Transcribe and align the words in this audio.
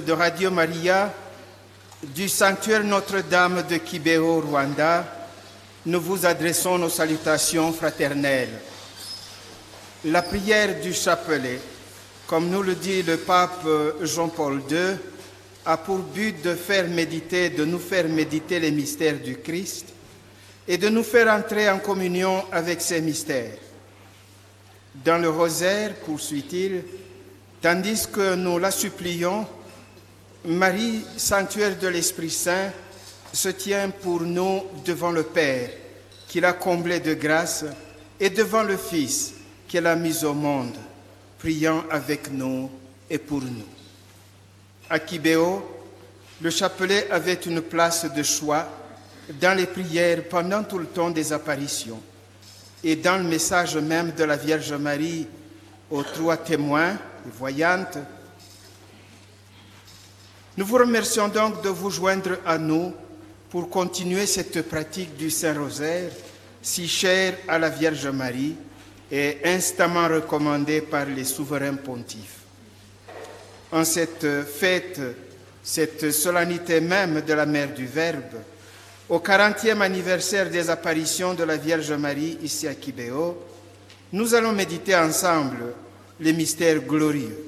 De 0.00 0.12
Radio 0.12 0.50
Maria, 0.50 1.14
du 2.02 2.28
sanctuaire 2.28 2.82
Notre-Dame 2.82 3.62
de 3.68 3.76
Kibeo, 3.76 4.40
Rwanda, 4.40 5.06
nous 5.86 6.00
vous 6.00 6.26
adressons 6.26 6.78
nos 6.78 6.88
salutations 6.88 7.72
fraternelles. 7.72 8.60
La 10.06 10.22
prière 10.22 10.80
du 10.80 10.92
chapelet, 10.92 11.60
comme 12.26 12.50
nous 12.50 12.62
le 12.62 12.74
dit 12.74 13.04
le 13.04 13.18
pape 13.18 13.64
Jean-Paul 14.00 14.62
II, 14.68 14.96
a 15.64 15.76
pour 15.76 15.98
but 15.98 16.42
de 16.42 16.54
faire 16.54 16.88
méditer, 16.88 17.50
de 17.50 17.64
nous 17.64 17.78
faire 17.78 18.08
méditer 18.08 18.58
les 18.58 18.72
mystères 18.72 19.20
du 19.20 19.36
Christ 19.36 19.86
et 20.66 20.76
de 20.76 20.88
nous 20.88 21.04
faire 21.04 21.32
entrer 21.32 21.70
en 21.70 21.78
communion 21.78 22.42
avec 22.50 22.80
ces 22.80 23.00
mystères. 23.00 23.58
Dans 25.04 25.18
le 25.18 25.30
rosaire, 25.30 25.94
poursuit-il, 26.04 26.82
tandis 27.62 28.08
que 28.12 28.34
nous 28.34 28.58
la 28.58 28.72
supplions, 28.72 29.46
Marie, 30.44 31.04
sanctuaire 31.16 31.78
de 31.78 31.88
l'Esprit 31.88 32.30
Saint, 32.30 32.70
se 33.32 33.48
tient 33.48 33.90
pour 33.90 34.20
nous 34.20 34.62
devant 34.84 35.10
le 35.10 35.22
Père, 35.22 35.70
qui 36.28 36.40
l'a 36.40 36.52
comblé 36.52 37.00
de 37.00 37.14
grâce, 37.14 37.64
et 38.20 38.30
devant 38.30 38.62
le 38.62 38.76
Fils, 38.76 39.34
qu'elle 39.66 39.86
a 39.86 39.96
mis 39.96 40.24
au 40.24 40.34
monde, 40.34 40.76
priant 41.38 41.84
avec 41.90 42.30
nous 42.30 42.70
et 43.08 43.18
pour 43.18 43.40
nous. 43.40 43.64
À 44.88 44.98
Kibéo, 44.98 45.64
le 46.40 46.50
chapelet 46.50 47.10
avait 47.10 47.34
une 47.34 47.62
place 47.62 48.06
de 48.12 48.22
choix 48.22 48.68
dans 49.40 49.56
les 49.56 49.66
prières 49.66 50.28
pendant 50.28 50.62
tout 50.62 50.78
le 50.78 50.86
temps 50.86 51.10
des 51.10 51.32
apparitions 51.32 52.00
et 52.82 52.96
dans 52.96 53.16
le 53.16 53.24
message 53.24 53.76
même 53.76 54.12
de 54.12 54.24
la 54.24 54.36
Vierge 54.36 54.72
Marie 54.74 55.26
aux 55.90 56.02
trois 56.02 56.36
témoins 56.36 56.92
et 56.92 57.30
voyantes. 57.32 57.98
Nous 60.56 60.66
vous 60.66 60.76
remercions 60.76 61.26
donc 61.26 61.62
de 61.62 61.68
vous 61.68 61.90
joindre 61.90 62.38
à 62.46 62.58
nous 62.58 62.92
pour 63.50 63.68
continuer 63.68 64.24
cette 64.24 64.62
pratique 64.62 65.16
du 65.16 65.28
Saint-Rosaire 65.28 66.12
si 66.62 66.86
chère 66.86 67.34
à 67.48 67.58
la 67.58 67.70
Vierge 67.70 68.06
Marie 68.06 68.54
et 69.10 69.38
instamment 69.44 70.06
recommandée 70.06 70.80
par 70.80 71.06
les 71.06 71.24
souverains 71.24 71.74
pontifes. 71.74 72.38
En 73.72 73.84
cette 73.84 74.44
fête, 74.44 75.00
cette 75.60 76.12
solennité 76.12 76.80
même 76.80 77.22
de 77.22 77.32
la 77.32 77.46
Mère 77.46 77.74
du 77.74 77.86
Verbe, 77.86 78.40
au 79.08 79.18
40e 79.18 79.80
anniversaire 79.80 80.48
des 80.48 80.70
apparitions 80.70 81.34
de 81.34 81.42
la 81.42 81.56
Vierge 81.56 81.92
Marie 81.94 82.38
ici 82.44 82.68
à 82.68 82.74
Kibéo, 82.74 83.36
nous 84.12 84.32
allons 84.36 84.52
méditer 84.52 84.94
ensemble 84.94 85.74
les 86.20 86.32
mystères 86.32 86.78
glorieux. 86.78 87.43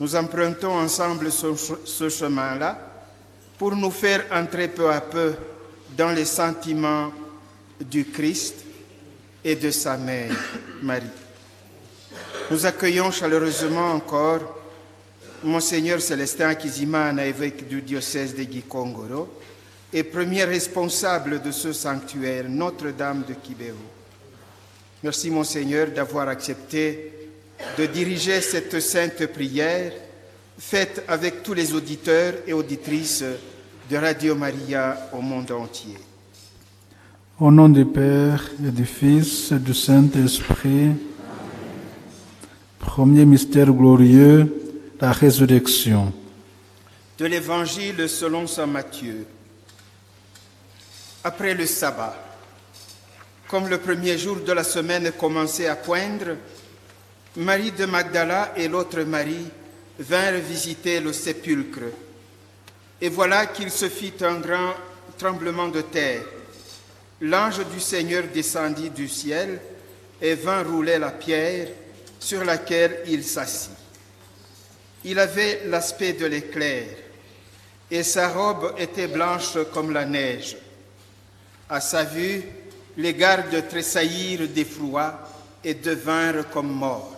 Nous 0.00 0.14
empruntons 0.14 0.78
ensemble 0.78 1.30
ce, 1.32 2.08
chemin-là 2.08 2.78
pour 3.58 3.74
nous 3.74 3.90
faire 3.90 4.24
entrer 4.30 4.68
peu 4.68 4.90
à 4.90 5.00
peu 5.00 5.34
dans 5.96 6.10
les 6.10 6.24
sentiments 6.24 7.12
du 7.80 8.04
Christ 8.04 8.54
et 9.42 9.56
de 9.56 9.70
sa 9.70 9.96
mère, 9.96 10.30
Marie. 10.82 11.06
Nous 12.50 12.64
accueillons 12.64 13.10
chaleureusement 13.10 13.92
encore 13.92 14.58
Monseigneur 15.42 16.00
Célestin 16.00 16.54
Kizimana, 16.54 17.26
évêque 17.26 17.68
du 17.68 17.82
diocèse 17.82 18.34
de 18.34 18.42
Gikongoro, 18.42 19.28
et 19.92 20.02
premier 20.02 20.44
responsable 20.44 21.42
de 21.42 21.50
ce 21.50 21.72
sanctuaire, 21.72 22.44
Notre-Dame 22.48 23.24
de 23.26 23.34
Kibéo. 23.34 23.74
Merci, 25.02 25.30
Monseigneur, 25.30 25.88
d'avoir 25.88 26.28
accepté 26.28 27.17
de 27.76 27.86
diriger 27.86 28.40
cette 28.40 28.80
sainte 28.80 29.26
prière 29.26 29.92
faite 30.58 31.04
avec 31.08 31.42
tous 31.42 31.54
les 31.54 31.72
auditeurs 31.74 32.34
et 32.46 32.52
auditrices 32.52 33.24
de 33.90 33.96
Radio 33.96 34.34
Maria 34.34 35.08
au 35.12 35.20
monde 35.20 35.50
entier. 35.52 35.96
Au 37.40 37.50
nom 37.50 37.68
du 37.68 37.84
Père 37.84 38.50
et 38.66 38.70
du 38.70 38.84
Fils 38.84 39.52
et 39.52 39.58
du 39.58 39.72
Saint-Esprit, 39.72 40.90
premier 42.80 43.24
mystère 43.24 43.72
glorieux, 43.72 44.52
la 45.00 45.12
résurrection. 45.12 46.12
De 47.16 47.26
l'Évangile 47.26 48.08
selon 48.08 48.46
Saint 48.46 48.66
Matthieu. 48.66 49.24
Après 51.22 51.54
le 51.54 51.66
sabbat, 51.66 52.16
comme 53.48 53.68
le 53.68 53.78
premier 53.78 54.18
jour 54.18 54.38
de 54.44 54.52
la 54.52 54.64
semaine 54.64 55.12
commençait 55.12 55.68
à 55.68 55.76
poindre, 55.76 56.36
Marie 57.36 57.72
de 57.72 57.84
Magdala 57.84 58.54
et 58.56 58.68
l'autre 58.68 59.02
Marie 59.02 59.46
vinrent 59.98 60.40
visiter 60.40 61.00
le 61.00 61.12
sépulcre. 61.12 61.92
Et 63.00 63.08
voilà 63.08 63.46
qu'il 63.46 63.70
se 63.70 63.88
fit 63.88 64.14
un 64.22 64.40
grand 64.40 64.74
tremblement 65.16 65.68
de 65.68 65.82
terre. 65.82 66.22
L'ange 67.20 67.66
du 67.72 67.80
Seigneur 67.80 68.24
descendit 68.32 68.90
du 68.90 69.08
ciel 69.08 69.60
et 70.20 70.34
vint 70.34 70.62
rouler 70.62 70.98
la 70.98 71.10
pierre 71.10 71.68
sur 72.18 72.44
laquelle 72.44 73.02
il 73.06 73.22
s'assit. 73.24 73.72
Il 75.04 75.18
avait 75.18 75.62
l'aspect 75.66 76.14
de 76.14 76.26
l'éclair 76.26 76.86
et 77.90 78.02
sa 78.02 78.28
robe 78.28 78.74
était 78.78 79.08
blanche 79.08 79.56
comme 79.72 79.92
la 79.92 80.04
neige. 80.04 80.56
À 81.68 81.80
sa 81.80 82.04
vue, 82.04 82.42
les 82.96 83.14
gardes 83.14 83.68
tressaillirent 83.68 84.48
d'effroi 84.48 85.18
et 85.62 85.74
devinrent 85.74 86.48
comme 86.50 86.72
morts. 86.72 87.17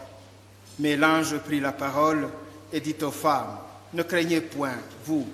Mais 0.80 0.96
l'ange 0.96 1.36
prit 1.38 1.60
la 1.60 1.72
parole 1.72 2.26
et 2.72 2.80
dit 2.80 2.96
aux 3.02 3.10
femmes, 3.10 3.58
Ne 3.92 4.02
craignez 4.02 4.40
point, 4.40 4.78
vous. 5.04 5.28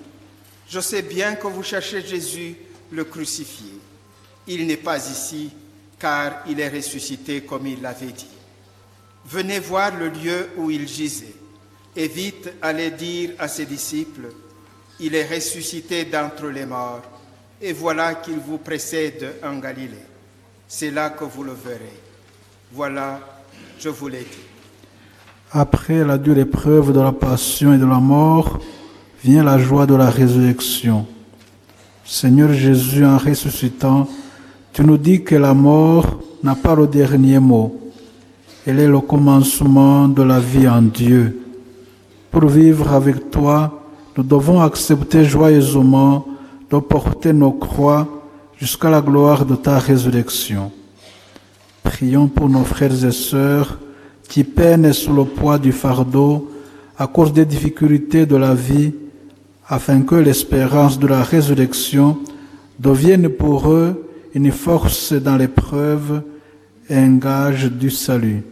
Je 0.67 0.81
sais 0.81 1.01
bien 1.01 1.35
que 1.35 1.47
vous 1.47 1.63
cherchez 1.63 2.05
Jésus, 2.05 2.55
le 2.91 3.05
crucifié. 3.05 3.71
Il 4.47 4.67
n'est 4.67 4.75
pas 4.75 4.97
ici, 4.97 5.51
car 5.97 6.43
il 6.47 6.59
est 6.59 6.69
ressuscité 6.69 7.41
comme 7.41 7.65
il 7.65 7.81
l'avait 7.81 8.07
dit. 8.07 8.27
Venez 9.25 9.59
voir 9.59 9.95
le 9.97 10.09
lieu 10.09 10.49
où 10.57 10.69
il 10.69 10.85
gisait, 10.85 11.35
et 11.95 12.07
vite 12.07 12.49
allez 12.61 12.91
dire 12.91 13.31
à 13.39 13.47
ses 13.47 13.65
disciples, 13.65 14.27
Il 14.99 15.15
est 15.15 15.33
ressuscité 15.33 16.05
d'entre 16.05 16.47
les 16.47 16.65
morts, 16.65 17.03
et 17.61 17.71
voilà 17.71 18.15
qu'il 18.15 18.39
vous 18.39 18.57
précède 18.57 19.35
en 19.43 19.59
Galilée. 19.59 19.95
C'est 20.67 20.91
là 20.91 21.11
que 21.11 21.23
vous 21.23 21.43
le 21.43 21.53
verrez. 21.53 21.99
Voilà, 22.73 23.21
je 23.79 23.87
vous 23.87 24.09
l'ai 24.09 24.23
dit. 24.23 24.46
Après 25.51 26.03
la 26.03 26.17
dure 26.17 26.37
épreuve 26.37 26.91
de 26.91 26.99
la 26.99 27.13
passion 27.13 27.73
et 27.73 27.77
de 27.77 27.85
la 27.85 27.99
mort, 27.99 28.59
vient 29.23 29.43
la 29.43 29.57
joie 29.57 29.85
de 29.85 29.95
la 29.95 30.09
résurrection. 30.09 31.05
Seigneur 32.03 32.51
Jésus, 32.51 33.05
en 33.05 33.17
ressuscitant, 33.17 34.07
tu 34.73 34.83
nous 34.83 34.97
dis 34.97 35.23
que 35.23 35.35
la 35.35 35.53
mort 35.53 36.19
n'a 36.43 36.55
pas 36.55 36.75
le 36.75 36.85
dernier 36.85 37.39
mot. 37.39 37.79
Elle 38.65 38.79
est 38.79 38.87
le 38.87 38.99
commencement 38.99 40.09
de 40.09 40.21
la 40.21 40.39
vie 40.39 40.67
en 40.67 40.81
Dieu. 40.81 41.39
Pour 42.29 42.47
vivre 42.47 42.91
avec 42.91 43.31
toi, 43.31 43.81
nous 44.17 44.23
devons 44.23 44.61
accepter 44.61 45.23
joyeusement 45.23 46.27
de 46.69 46.77
porter 46.79 47.31
nos 47.31 47.53
croix 47.53 48.05
jusqu'à 48.57 48.89
la 48.89 48.99
gloire 48.99 49.45
de 49.45 49.55
ta 49.55 49.79
résurrection. 49.79 50.73
Prions 51.83 52.27
pour 52.27 52.49
nos 52.49 52.65
frères 52.65 53.05
et 53.05 53.11
sœurs 53.13 53.79
qui 54.27 54.43
peinent 54.43 54.93
sous 54.93 55.13
le 55.13 55.25
poids 55.25 55.57
du 55.57 55.71
fardeau 55.71 56.51
à 56.97 57.07
cause 57.07 57.31
des 57.31 57.45
difficultés 57.45 58.25
de 58.25 58.35
la 58.35 58.53
vie, 58.53 58.93
afin 59.67 60.01
que 60.01 60.15
l'espérance 60.15 60.97
de 60.97 61.07
la 61.07 61.23
résurrection 61.23 62.19
devienne 62.79 63.29
pour 63.29 63.69
eux 63.69 64.09
une 64.33 64.51
force 64.51 65.13
dans 65.13 65.35
l'épreuve 65.35 66.21
et 66.89 66.95
un 66.95 67.17
gage 67.17 67.65
du 67.65 67.89
salut. 67.89 68.43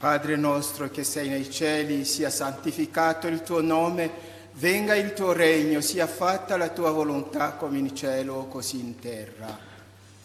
Padre 0.00 0.36
nostro 0.36 0.90
che 0.90 1.02
sei 1.02 1.28
nei 1.28 1.50
cieli, 1.50 2.04
sia 2.04 2.30
santificato 2.30 3.26
il 3.26 3.42
tuo 3.42 3.60
nome, 3.60 4.10
venga 4.54 4.94
il 4.94 5.12
tuo 5.12 5.32
regno, 5.32 5.80
sia 5.80 6.06
fatta 6.06 6.56
la 6.56 6.68
tua 6.68 6.92
volontà 6.92 7.54
come 7.54 7.78
in 7.78 7.94
cielo, 7.96 8.46
così 8.48 8.78
in 8.78 8.98
terra. 9.00 9.58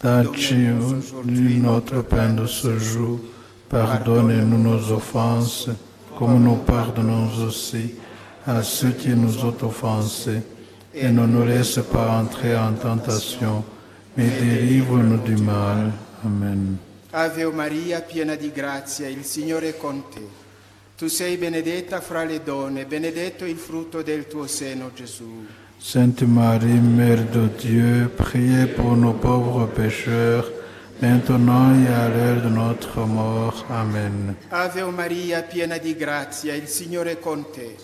Aujourd'hui 0.04 1.56
notre 1.60 2.02
pain 2.02 2.34
de 2.34 2.46
ce 2.46 2.78
jour. 2.78 3.20
Pardonne-nous 3.70 4.58
nos 4.58 4.92
offenses, 4.92 5.70
comme 6.18 6.44
nous 6.44 6.56
pardonnons 6.56 7.30
aussi 7.46 7.94
à 8.46 8.62
ceux 8.62 8.90
qui 8.90 9.08
nous 9.08 9.42
ont 9.46 9.56
offensés. 9.62 10.42
Et 10.92 11.08
ne 11.08 11.24
nous 11.24 11.46
laisse 11.46 11.80
pas 11.90 12.20
entrer 12.20 12.54
en 12.54 12.74
tentation, 12.74 13.64
mais 14.14 14.28
délivre-nous 14.28 15.22
du 15.22 15.36
mal. 15.36 15.90
Amen. 16.22 16.76
Ave 17.10 17.46
Maria, 17.46 18.02
piena 18.02 18.34
di 18.34 18.50
grazia, 18.52 19.08
il 19.08 19.24
Signore 19.24 19.70
è 19.70 19.76
con 19.78 20.02
te. 20.10 20.20
Tu 20.98 21.08
sei 21.08 21.38
benedetta 21.38 22.02
fra 22.02 22.24
le 22.24 22.42
donne, 22.42 22.84
benedetto 22.84 23.46
il 23.46 23.56
frutto 23.56 24.02
del 24.02 24.28
tuo 24.28 24.46
seno, 24.46 24.90
Gesù. 24.94 25.46
Sainte 25.86 26.22
Marie, 26.22 26.80
Mère 26.80 27.26
de 27.30 27.46
Dieu, 27.58 28.10
priez 28.16 28.64
pour 28.74 28.96
nos 28.96 29.12
pauvres 29.12 29.66
pécheurs, 29.66 30.50
maintenant 31.02 31.74
et 31.78 31.86
à 31.88 32.08
l'heure 32.08 32.40
de 32.40 32.48
notre 32.48 33.00
mort. 33.06 33.66
Amen. 33.68 34.34
Ave 34.50 34.82
Maria, 34.90 35.42
piena 35.42 35.76
di 35.76 35.94
grazia, 35.94 36.54
il 36.54 36.68
Signore 36.68 37.12
è 37.12 37.18
con 37.18 37.44
te. 37.52 37.76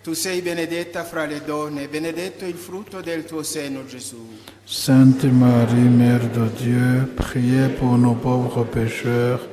Tu 0.00 0.12
sei 0.12 0.42
benedetta 0.42 1.02
fra 1.02 1.26
le 1.26 1.42
donne, 1.44 1.88
benedetto 1.88 2.44
il 2.44 2.54
frutto 2.54 3.00
del 3.00 3.24
tuo 3.24 3.42
seno, 3.42 3.84
Gesù. 3.84 4.38
Sainte 4.62 5.26
Marie, 5.26 5.88
Mère 5.88 6.30
de 6.30 6.48
Dieu, 6.56 7.12
priez 7.16 7.68
pour 7.68 7.98
nos 7.98 8.14
pauvres 8.14 8.64
pécheurs, 8.64 9.44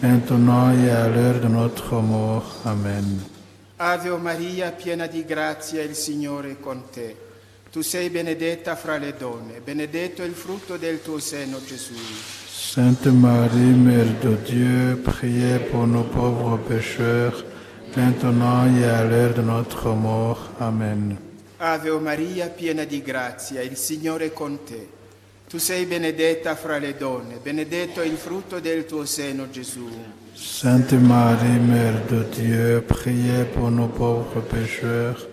maintenant 0.00 0.72
et 0.72 0.88
à 0.88 1.06
l'heure 1.06 1.38
de 1.38 1.48
notre 1.48 2.00
mort. 2.00 2.62
Amen. 2.64 3.22
Ave 3.76 4.16
Maria, 4.16 4.72
piena 4.72 5.06
di 5.06 5.22
grazia, 5.26 5.82
il 5.82 5.94
Signore 5.94 6.52
è 6.52 6.58
con 6.58 6.84
te. 6.90 7.21
Tu 7.72 7.80
sei 7.80 8.10
benedetta 8.10 8.76
fra 8.76 8.98
le 8.98 9.14
donne, 9.16 9.62
benedetto 9.64 10.22
il 10.22 10.34
frutto 10.34 10.76
del 10.76 11.00
tuo 11.00 11.18
seno, 11.18 11.58
Gesù. 11.64 11.94
Sainte 12.46 13.10
Marie, 13.10 13.72
Mère 13.72 14.12
de 14.20 14.36
Dieu, 14.44 15.00
priez 15.02 15.58
pour 15.70 15.86
nos 15.86 16.04
pauvres 16.04 16.58
pécheurs, 16.58 17.42
maintenant 17.94 18.66
et 18.76 18.84
à 18.84 19.04
l'heure 19.04 19.32
de 19.32 19.40
notre 19.40 19.88
mort. 19.94 20.50
Amen. 20.58 21.16
Ave 21.56 21.98
Maria, 21.98 22.48
piena 22.48 22.84
di 22.84 23.00
grazia, 23.00 23.62
il 23.62 23.76
Signore 23.76 24.26
è 24.26 24.32
con 24.34 24.64
te. 24.64 24.86
Tu 25.48 25.56
sei 25.56 25.86
benedetta 25.86 26.54
fra 26.54 26.76
le 26.76 26.94
donne, 26.94 27.38
benedetto 27.42 28.02
il 28.02 28.18
frutto 28.18 28.60
del 28.60 28.84
tuo 28.84 29.06
seno, 29.06 29.48
Gesù. 29.48 29.88
Sainte 30.34 30.98
Marie, 30.98 31.58
Mère 31.58 32.02
de 32.06 32.22
Dieu, 32.34 32.82
priez 32.82 33.46
pour 33.46 33.70
nos 33.70 33.88
pauvres 33.88 34.42
pécheurs, 34.42 35.26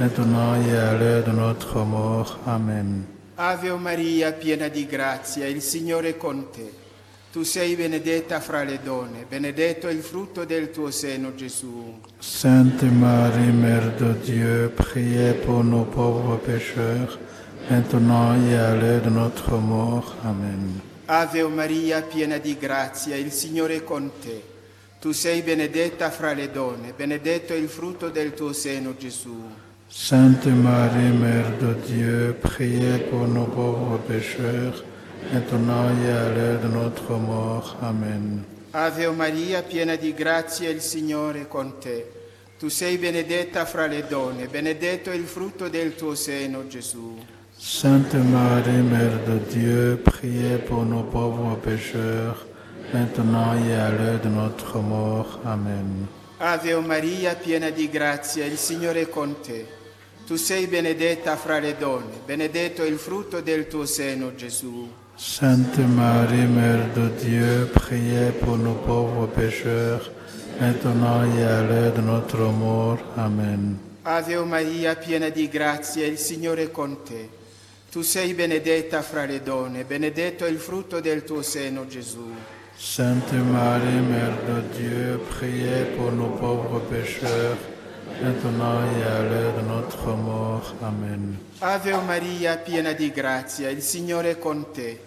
et 0.00 0.76
à 0.76 0.96
l'heure 0.98 1.24
de 1.24 1.32
notre 1.32 1.84
mort. 1.84 2.38
Amen. 2.46 3.06
Ave 3.36 3.72
Maria, 3.76 4.32
piena 4.32 4.68
di 4.68 4.86
grazia, 4.86 5.46
il 5.46 5.60
Signore 5.60 6.10
è 6.10 6.16
con 6.16 6.50
te. 6.50 6.82
Tu 7.32 7.42
sei 7.42 7.74
benedetta 7.74 8.38
fra 8.38 8.62
le 8.62 8.78
donne, 8.82 9.24
benedetto 9.28 9.88
il 9.88 10.02
frutto 10.02 10.44
del 10.44 10.70
tuo 10.70 10.90
seno, 10.90 11.34
Gesù. 11.34 12.00
Sainte 12.18 12.86
Marie, 12.86 13.50
Mère 13.50 13.92
de 13.96 14.14
Dieu, 14.22 14.72
priez 14.74 15.34
pour 15.34 15.64
nos 15.64 15.84
pauvres 15.84 16.38
pécheurs, 16.38 17.18
maintenant 17.68 18.34
et 18.48 18.56
à 18.56 18.74
l'heure 18.74 19.02
de 19.02 19.10
notre 19.10 19.56
mort. 19.58 20.14
Amen. 20.22 20.80
Ave 21.06 21.42
Maria, 21.48 22.02
piena 22.02 22.38
di 22.38 22.56
grazia, 22.56 23.16
il 23.16 23.32
Signore 23.32 23.76
è 23.76 23.84
con 23.84 24.10
te. 24.20 24.42
Tu 25.00 25.12
sei 25.12 25.42
benedetta 25.42 26.10
fra 26.10 26.32
le 26.32 26.50
donne, 26.50 26.92
benedetto 26.96 27.52
il 27.52 27.68
frutto 27.68 28.10
del 28.10 28.32
tuo 28.32 28.52
seno, 28.52 28.96
Gesù. 28.96 29.62
Sainte 29.88 30.46
Marie, 30.46 31.12
Mère 31.12 31.52
de 31.60 31.74
Dieu, 31.86 32.36
priez 32.40 32.98
pour 33.10 33.28
nos 33.28 33.44
pauvres 33.44 33.98
pécheurs, 34.08 34.84
maintenant 35.32 35.88
et 36.02 36.10
à 36.10 36.28
l'heure 36.34 36.60
de 36.60 36.68
notre 36.68 37.12
mort. 37.12 37.76
Amen. 37.82 38.44
Ave 38.72 39.08
Maria, 39.10 39.62
piena 39.62 39.94
di 39.96 40.12
grazia, 40.12 40.68
il 40.68 40.80
Signore 40.80 41.42
è 41.42 41.48
con 41.48 41.78
te. 41.78 42.10
Tu 42.58 42.68
sei 42.68 42.98
benedetta 42.98 43.64
fra 43.66 43.86
le 43.86 44.04
donne, 44.08 44.48
benedetto 44.48 45.10
il 45.12 45.24
frutto 45.24 45.68
del 45.68 45.94
tuo 45.94 46.14
seno, 46.14 46.66
Gesù. 46.66 47.18
Sainte 47.56 48.16
Marie, 48.16 48.82
Mère 48.82 49.20
de 49.26 49.38
Dieu, 49.48 50.00
priez 50.02 50.58
pour 50.58 50.84
nos 50.84 51.04
pauvres 51.04 51.56
pécheurs, 51.58 52.46
maintenant 52.92 53.54
et 53.54 53.74
à 53.74 53.90
l'heure 53.90 54.20
de 54.20 54.28
notre 54.28 54.80
mort. 54.80 55.38
Amen. 55.44 56.08
Ave 56.46 56.78
Maria, 56.80 57.34
piena 57.36 57.70
di 57.70 57.88
grazia, 57.88 58.44
il 58.44 58.58
Signore 58.58 59.00
è 59.00 59.08
con 59.08 59.40
te. 59.40 59.66
Tu 60.26 60.36
sei 60.36 60.66
benedetta 60.66 61.36
fra 61.36 61.58
le 61.58 61.74
donne, 61.78 62.20
benedetto 62.22 62.84
il 62.84 62.98
frutto 62.98 63.40
del 63.40 63.66
tuo 63.66 63.86
seno, 63.86 64.34
Gesù. 64.34 64.92
Sainte 65.14 65.80
Marie, 65.80 66.44
Mère 66.44 66.92
de 66.92 67.10
Dieu, 67.24 67.70
priez 67.72 68.30
pour 68.32 68.58
nos 68.58 68.76
pauvres 68.84 69.26
pécheurs, 69.26 70.10
maintenant 70.60 71.24
et 71.34 71.44
à 71.44 71.62
l'heure 71.62 71.94
de 71.94 72.02
notre 72.02 72.36
mort. 72.50 73.02
Amen. 73.16 73.78
Ave 74.02 74.36
Maria, 74.44 74.96
piena 74.96 75.30
di 75.30 75.48
grazia, 75.48 76.04
il 76.04 76.18
Signore 76.18 76.64
è 76.64 76.70
con 76.70 77.02
te. 77.04 77.26
Tu 77.90 78.02
sei 78.02 78.34
benedetta 78.34 79.00
fra 79.00 79.24
le 79.24 79.42
donne, 79.42 79.84
benedetto 79.84 80.44
il 80.44 80.58
frutto 80.58 81.00
del 81.00 81.24
tuo 81.24 81.40
seno, 81.40 81.86
Gesù. 81.86 82.34
Sainte 82.78 83.32
Marie, 83.32 84.00
Mère 84.00 84.36
de 84.46 84.60
Dieu, 84.76 85.20
priez 85.30 85.84
pour 85.96 86.12
nos 86.12 86.28
pauvres 86.28 86.80
pécheurs, 86.90 87.56
maintenant 88.22 88.80
et 88.82 89.02
à 89.04 89.22
l'heure 89.22 89.54
de 89.54 89.66
notre 89.66 90.08
mort. 90.16 90.74
Amen. 90.82 91.36
Ave 91.60 91.96
Maria, 92.06 92.56
piena 92.56 92.92
di 92.92 93.10
grazia, 93.10 93.70
il 93.70 93.80
Signore 93.80 94.30
è 94.30 94.38
con 94.38 94.66
te. 94.72 95.00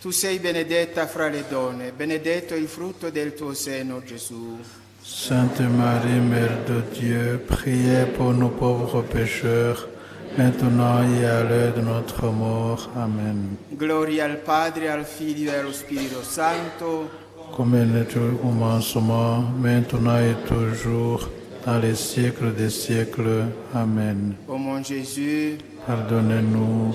Tu 0.00 0.10
sei 0.10 0.38
benedetta 0.38 1.06
fra 1.06 1.28
le 1.28 1.44
donne, 1.48 1.92
benedetto 1.92 2.54
il 2.54 2.68
frutto 2.68 3.10
del 3.10 3.34
tuo 3.34 3.52
seno, 3.52 4.00
Gesù. 4.04 4.58
Sainte 5.02 5.62
Marie, 5.62 6.20
Mère 6.20 6.64
de 6.66 6.82
Dieu, 6.92 7.38
priez 7.46 8.06
pour 8.06 8.32
nos 8.32 8.50
pauvres 8.50 9.02
pécheurs, 9.02 9.88
maintenant 10.36 11.02
et 11.02 11.24
à 11.24 11.42
l'heure 11.42 11.74
de 11.74 11.80
notre 11.80 12.26
mort. 12.26 12.88
Amen. 12.96 13.56
Gloria 13.76 14.24
al 14.24 14.36
Padre, 14.38 14.90
al 14.90 15.04
Figlio 15.04 15.50
e 15.52 15.56
allo 15.56 15.72
Spirito 15.72 16.22
Santo, 16.22 17.08
Comme 17.56 17.74
il 17.76 17.96
était 17.96 18.18
au 18.18 18.36
commencement, 18.36 19.42
maintenant 19.58 20.18
et 20.18 20.36
toujours, 20.46 21.28
dans 21.64 21.78
les 21.78 21.94
siècles 21.96 22.54
des 22.54 22.70
siècles. 22.70 23.46
Amen. 23.74 24.34
ô 24.46 24.56
mon 24.56 24.82
Jésus, 24.82 25.58
Pardonnez-nous, 25.86 26.94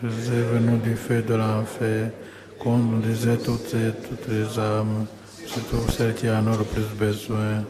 préservez-nous 0.00 0.78
du 0.78 0.96
feu 0.96 1.22
de 1.22 1.34
l'enfer, 1.34 2.10
conduisez 2.58 3.36
toutes 3.36 3.74
et 3.74 3.92
toutes 4.08 4.28
les 4.28 4.58
âmes, 4.58 5.06
surtout 5.46 5.90
celles 5.92 6.14
qui 6.14 6.28
en 6.30 6.46
ont 6.46 6.56
le 6.58 6.64
plus 6.64 6.88
besoin. 6.98 7.62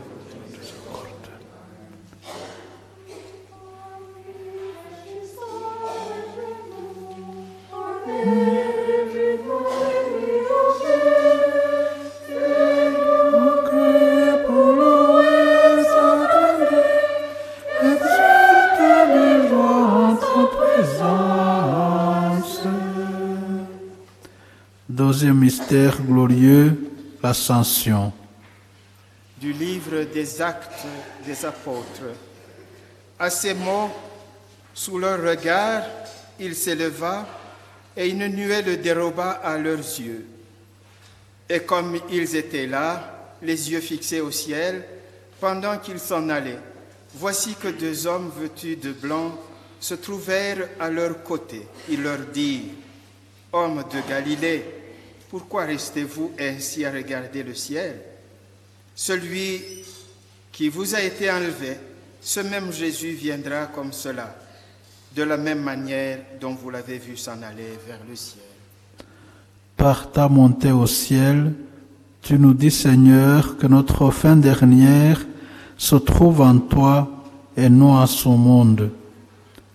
Deuxième 24.88 25.38
mystère 25.38 26.02
glorieux, 26.02 26.90
l'ascension. 27.22 28.12
du 29.40 29.52
livre 29.52 30.02
des 30.12 30.42
actes 30.42 30.86
des 31.24 31.44
apôtres. 31.44 32.16
À 33.18 33.30
ces 33.30 33.54
mots, 33.54 33.90
sous 34.74 34.98
leur 34.98 35.22
regard, 35.22 35.82
il 36.40 36.54
s'éleva 36.56 37.26
et 37.98 38.10
une 38.10 38.28
nuée 38.28 38.62
le 38.62 38.76
déroba 38.76 39.32
à 39.42 39.58
leurs 39.58 39.78
yeux. 39.78 40.24
Et 41.50 41.60
comme 41.60 41.98
ils 42.10 42.36
étaient 42.36 42.68
là, 42.68 43.34
les 43.42 43.72
yeux 43.72 43.80
fixés 43.80 44.20
au 44.20 44.30
ciel, 44.30 44.84
pendant 45.40 45.76
qu'ils 45.78 45.98
s'en 45.98 46.28
allaient, 46.28 46.60
voici 47.14 47.56
que 47.60 47.66
deux 47.66 48.06
hommes 48.06 48.30
vêtus 48.38 48.76
de 48.76 48.92
blanc 48.92 49.36
se 49.80 49.94
trouvèrent 49.94 50.68
à 50.78 50.90
leur 50.90 51.24
côté. 51.24 51.62
Ils 51.88 52.02
leur 52.02 52.18
dirent, 52.18 52.70
Hommes 53.52 53.82
de 53.92 54.08
Galilée, 54.08 54.64
pourquoi 55.28 55.64
restez-vous 55.64 56.32
ainsi 56.38 56.84
à 56.84 56.92
regarder 56.92 57.42
le 57.42 57.54
ciel? 57.54 57.98
Celui 58.94 59.60
qui 60.52 60.68
vous 60.68 60.94
a 60.94 61.00
été 61.00 61.30
enlevé, 61.30 61.76
ce 62.20 62.40
même 62.40 62.72
Jésus 62.72 63.12
viendra 63.12 63.66
comme 63.66 63.92
cela, 63.92 64.36
de 65.14 65.22
la 65.22 65.36
même 65.36 65.62
manière 65.62 66.18
dont 66.40 66.54
vous 66.54 66.70
l'avez 66.70 66.98
vu 66.98 67.16
s'en 67.16 67.42
aller 67.42 67.78
vers 67.86 68.00
le 68.08 68.14
ciel. 68.14 68.42
Par 69.76 70.10
ta 70.10 70.28
montée 70.28 70.72
au 70.72 70.86
ciel, 70.86 71.52
tu 72.22 72.38
nous 72.38 72.54
dis, 72.54 72.70
Seigneur, 72.70 73.56
que 73.56 73.66
notre 73.66 74.10
fin 74.10 74.36
dernière 74.36 75.20
se 75.76 75.96
trouve 75.96 76.40
en 76.40 76.58
toi 76.58 77.08
et 77.56 77.68
non 77.68 77.94
en 77.94 78.06
ce 78.06 78.28
monde. 78.28 78.90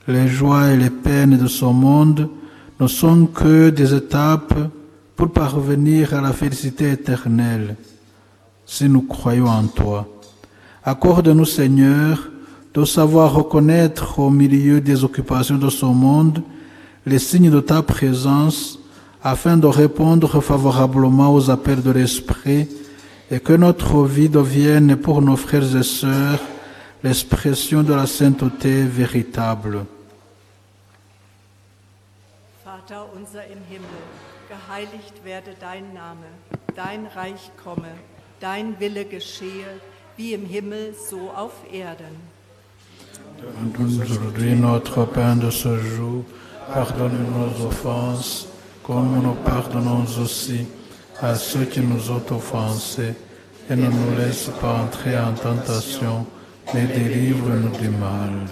Les 0.08 0.28
joies 0.28 0.72
et 0.72 0.78
les 0.78 0.90
peines 0.90 1.38
de 1.38 1.48
ce 1.48 1.66
monde 1.66 2.30
ne 2.80 2.88
sont 2.88 3.25
que 3.28 3.70
des 3.70 3.94
étapes 3.94 4.56
pour 5.16 5.32
parvenir 5.32 6.13
à 6.13 6.22
la 6.22 6.34
félicité 6.34 6.92
éternelle, 6.92 7.75
si 8.66 8.90
nous 8.90 9.04
croyons 9.04 9.48
en 9.48 9.66
toi. 9.68 10.08
Accorde-nous, 10.84 11.46
Seigneur, 11.46 12.30
de 12.74 12.86
savoir 12.86 13.34
reconnaître 13.34 14.20
au 14.20 14.30
milieu 14.30 14.82
des 14.82 15.03
occupations 15.03 15.58
de 15.58 15.70
ce 15.70 15.86
monde 15.86 16.42
les 17.06 17.20
signes 17.20 17.51
de 17.51 17.60
ta 17.60 17.82
présence 17.84 18.80
afin 19.24 19.58
de 19.58 19.68
répondre 19.68 20.42
favorablement 20.42 21.34
aux 21.34 21.50
appels 21.50 21.82
de 21.82 21.92
l'Esprit 21.92 22.68
et 23.30 23.39
que 23.39 23.53
notre 23.53 24.03
vie 24.03 24.30
devienne 24.30 24.96
pour 24.96 25.22
nos 25.22 25.36
frères 25.36 25.75
et 25.75 25.84
sœurs 25.84 26.39
l'expression 27.03 27.84
de 27.84 27.94
la 27.94 28.08
sainteté 28.08 28.84
véritable. 28.84 29.86
Vater 32.65 33.03
unser 33.15 33.44
im 33.51 33.62
Himmel, 33.70 34.06
geheiligt 34.50 35.24
werde 35.24 35.56
dein 35.60 35.94
Name, 35.94 36.27
dein 36.75 37.08
Reich 37.15 37.51
komme, 37.63 37.92
dein 38.39 38.80
Wille 38.80 39.06
geschehe, 39.06 39.80
wie 40.18 40.34
im 40.34 40.46
Himmel, 40.46 40.94
so 41.10 41.32
auf 41.36 41.53
Erden. 41.72 42.34
Donne-nous 43.44 44.02
aujourd'hui 44.02 44.56
notre 44.56 45.06
pain 45.06 45.36
de 45.36 45.50
ce 45.50 45.78
jour. 45.78 46.24
Pardonne-nous 46.74 47.40
nos 47.40 47.68
offenses, 47.68 48.48
comme 48.84 49.22
nous 49.22 49.36
pardonnons 49.44 50.06
aussi 50.22 50.66
à 51.22 51.36
ceux 51.36 51.66
qui 51.66 51.82
nous 51.82 52.10
ont 52.10 52.24
offensés. 52.32 53.14
Et 53.70 53.76
ne 53.76 53.88
nous 53.88 54.18
laisse 54.18 54.50
pas 54.62 54.82
entrer 54.84 55.18
en 55.18 55.34
tentation, 55.34 56.26
mais 56.74 56.86
délivre-nous 56.86 57.78
du 57.78 57.90
mal. 57.90 58.48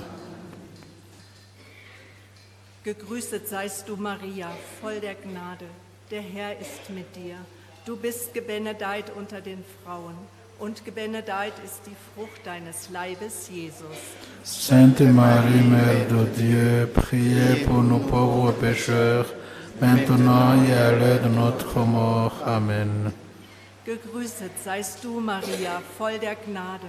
Gegrüßet 2.83 3.48
seist 3.48 3.88
du, 3.88 3.95
Maria, 3.95 4.50
voll 4.81 5.00
der 5.00 5.15
Gnade. 5.15 5.67
Der 6.10 6.21
Herr 6.21 6.60
ist 6.60 6.89
mit 6.89 7.15
dir. 7.15 7.36
Du 7.86 7.95
bist 7.95 8.33
gebenedeit 8.33 9.12
unter 9.15 9.39
den 9.39 9.63
Frauen, 9.83 10.15
und 10.61 10.85
gebenedeit 10.85 11.53
ist 11.65 11.81
die 11.87 11.95
Frucht 12.13 12.45
deines 12.45 12.89
Leibes, 12.91 13.49
Jesus. 13.49 13.97
Sainte 14.43 15.05
Marie, 15.05 15.63
Mère 15.63 16.07
de 16.07 16.25
Dieu, 16.37 16.87
priez 16.93 17.65
pour 17.65 17.81
nous 17.81 17.99
pauvres 17.99 18.53
pécheurs, 18.53 19.25
maintenant 19.79 20.63
et 20.63 20.73
à 20.73 20.91
l'heure 20.91 21.21
de 21.23 21.29
notre 21.29 21.79
mort. 21.79 22.35
Amen. 22.45 23.11
Gegrüßet 23.85 24.51
seist 24.63 25.03
du, 25.03 25.19
Maria, 25.19 25.81
voll 25.97 26.19
der 26.19 26.35
Gnade. 26.35 26.87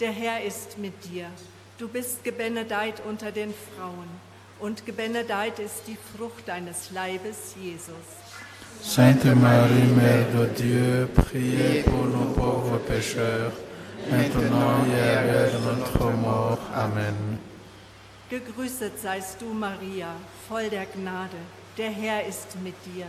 Der 0.00 0.12
Herr 0.12 0.42
ist 0.42 0.78
mit 0.78 0.94
dir. 1.04 1.26
Du 1.76 1.88
bist 1.88 2.24
gebenedeit 2.24 3.02
unter 3.06 3.30
den 3.32 3.52
Frauen, 3.52 4.08
und 4.60 4.86
gebenedeit 4.86 5.58
ist 5.58 5.82
die 5.86 5.98
Frucht 6.16 6.48
deines 6.48 6.90
Leibes, 6.90 7.54
Jesus. 7.62 8.19
Sainte 8.82 9.26
Marie, 9.26 9.92
Mère 9.94 10.26
de 10.34 10.46
Dieu, 10.56 11.08
priez 11.14 11.82
pour 11.82 12.06
nous 12.06 12.32
pauvres 12.32 12.78
pécheurs, 12.78 13.52
maintenant 14.10 14.84
et 14.86 15.16
à 15.16 15.22
l'heure 15.26 15.50
de 15.52 15.80
notre 15.80 16.10
mort. 16.16 16.58
Amen. 16.74 17.38
Gegrüßet 18.30 18.92
seist 18.96 19.40
du, 19.40 19.52
Maria, 19.52 20.14
voll 20.48 20.70
der 20.70 20.86
Gnade. 20.86 21.36
Der 21.76 21.90
Herr 21.90 22.26
ist 22.26 22.56
mit 22.64 22.74
dir. 22.86 23.06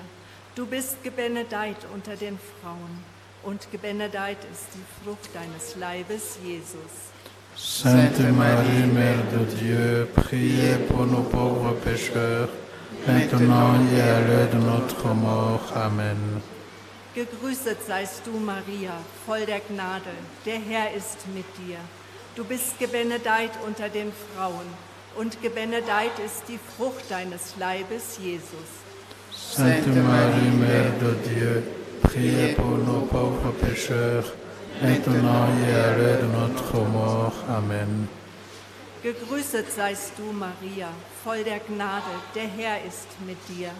Du 0.55 0.65
bist 0.65 1.01
gebenedeit 1.03 1.77
unter 1.93 2.15
den 2.15 2.37
Frauen, 2.59 3.03
und 3.43 3.71
gebenedeit 3.71 4.39
ist 4.51 4.67
die 4.75 4.85
Frucht 5.03 5.29
deines 5.33 5.75
Leibes, 5.77 6.37
Jesus. 6.43 7.11
Sainte 7.55 8.31
Marie, 8.33 8.87
Mère 8.93 9.23
de 9.31 9.45
Dieu, 9.55 10.07
priez 10.15 10.75
pour 10.89 11.05
nous 11.05 11.23
pauvres 11.23 11.75
pécheurs, 11.83 12.49
maintenant 13.07 13.75
et 13.95 14.01
à 14.01 14.19
l'heure 14.21 14.49
de 14.49 14.57
notre 14.57 15.07
mort. 15.13 15.61
Amen. 15.75 16.41
Gegrüßet 17.13 17.77
seist 17.85 18.25
du, 18.25 18.39
Maria, 18.39 18.93
voll 19.25 19.45
der 19.45 19.59
Gnade. 19.59 20.13
Der 20.45 20.59
Herr 20.59 20.93
ist 20.95 21.27
mit 21.35 21.45
dir. 21.57 21.77
Du 22.35 22.45
bist 22.45 22.79
gebenedeit 22.79 23.51
unter 23.67 23.89
den 23.89 24.13
Frauen, 24.13 24.67
und 25.17 25.41
gebenedeit 25.41 26.17
ist 26.25 26.43
die 26.47 26.57
Frucht 26.57 27.11
deines 27.11 27.55
Leibes, 27.59 28.17
Jesus. 28.23 28.69
Sainte 29.57 29.89
Marie, 29.89 30.51
Mère 30.57 30.93
de 31.01 31.15
Dieu, 31.27 31.63
priez 32.03 32.53
pour 32.53 32.77
nous 32.77 33.05
pauvres 33.07 33.51
pécheurs, 33.59 34.31
maintenant 34.81 35.49
et 35.67 35.73
à 35.73 35.97
l'heure 35.97 36.19
de 36.21 36.27
notre 36.39 36.77
mort. 36.93 37.33
Amen. 37.49 38.07
Gegrüßet 39.03 39.71
seist 39.71 40.11
du, 40.17 40.31
Maria, 40.31 40.89
voll 41.23 41.43
der 41.43 41.59
Gnade. 41.59 42.13
Der 42.35 42.47
Herr 42.47 42.85
ist 42.85 43.07
mit 43.25 43.37
dir. 43.49 43.71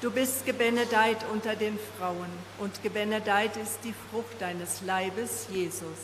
Du 0.00 0.08
bist 0.08 0.46
gebenedeit 0.46 1.16
unter 1.32 1.56
den 1.56 1.76
Frauen, 1.98 2.30
und 2.60 2.80
gebenedeit 2.84 3.56
ist 3.56 3.80
die 3.82 3.92
Frucht 3.92 4.40
deines 4.40 4.82
Leibes, 4.86 5.48
Jesus. 5.52 6.00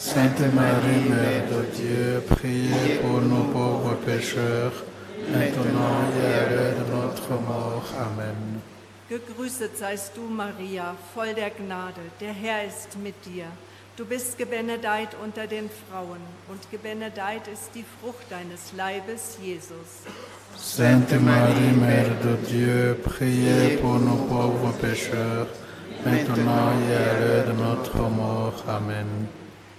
Sainte 0.00 0.48
Marie, 0.48 1.08
Mère 1.08 1.46
de 1.48 1.62
Dieu, 1.76 2.20
priez 2.28 2.98
pour 3.00 3.20
nous 3.20 3.44
pauvres 3.52 3.96
pécheurs, 4.04 4.72
maintenant 5.30 6.00
et 6.20 6.34
à 6.34 6.50
l'heure 6.50 6.74
de 6.74 6.90
notre 6.96 7.40
mort. 7.46 7.84
Amen. 7.96 8.60
Gegrüßet 9.08 9.76
seist 9.78 10.16
du, 10.16 10.22
Maria, 10.22 10.96
voll 11.14 11.32
der 11.34 11.50
Gnade. 11.50 12.00
Der 12.20 12.32
Herr 12.32 12.64
ist 12.64 12.98
mit 12.98 13.14
dir. 13.24 13.46
Du 13.96 14.04
bist 14.04 14.36
gebenedeit 14.38 15.10
unter 15.22 15.46
den 15.46 15.70
Frauen, 15.70 16.20
und 16.48 16.68
gebenedeit 16.72 17.46
ist 17.46 17.70
die 17.76 17.84
Frucht 17.84 18.26
deines 18.28 18.72
Leibes, 18.76 19.38
Jesus. 19.40 20.02
Sainte 20.56 21.20
Marie, 21.20 21.72
Mère 21.78 22.10
de 22.20 22.36
Dieu, 22.48 22.96
priez 23.04 23.76
pour 23.80 24.00
nous 24.00 24.26
pauvres 24.26 24.72
pécheurs, 24.80 25.46
maintenant 26.04 26.72
et 26.88 26.96
à 26.96 27.20
l'heure 27.20 27.46
de 27.46 27.52
notre 27.52 27.98
mort. 28.08 28.64
Amen. 28.66 29.28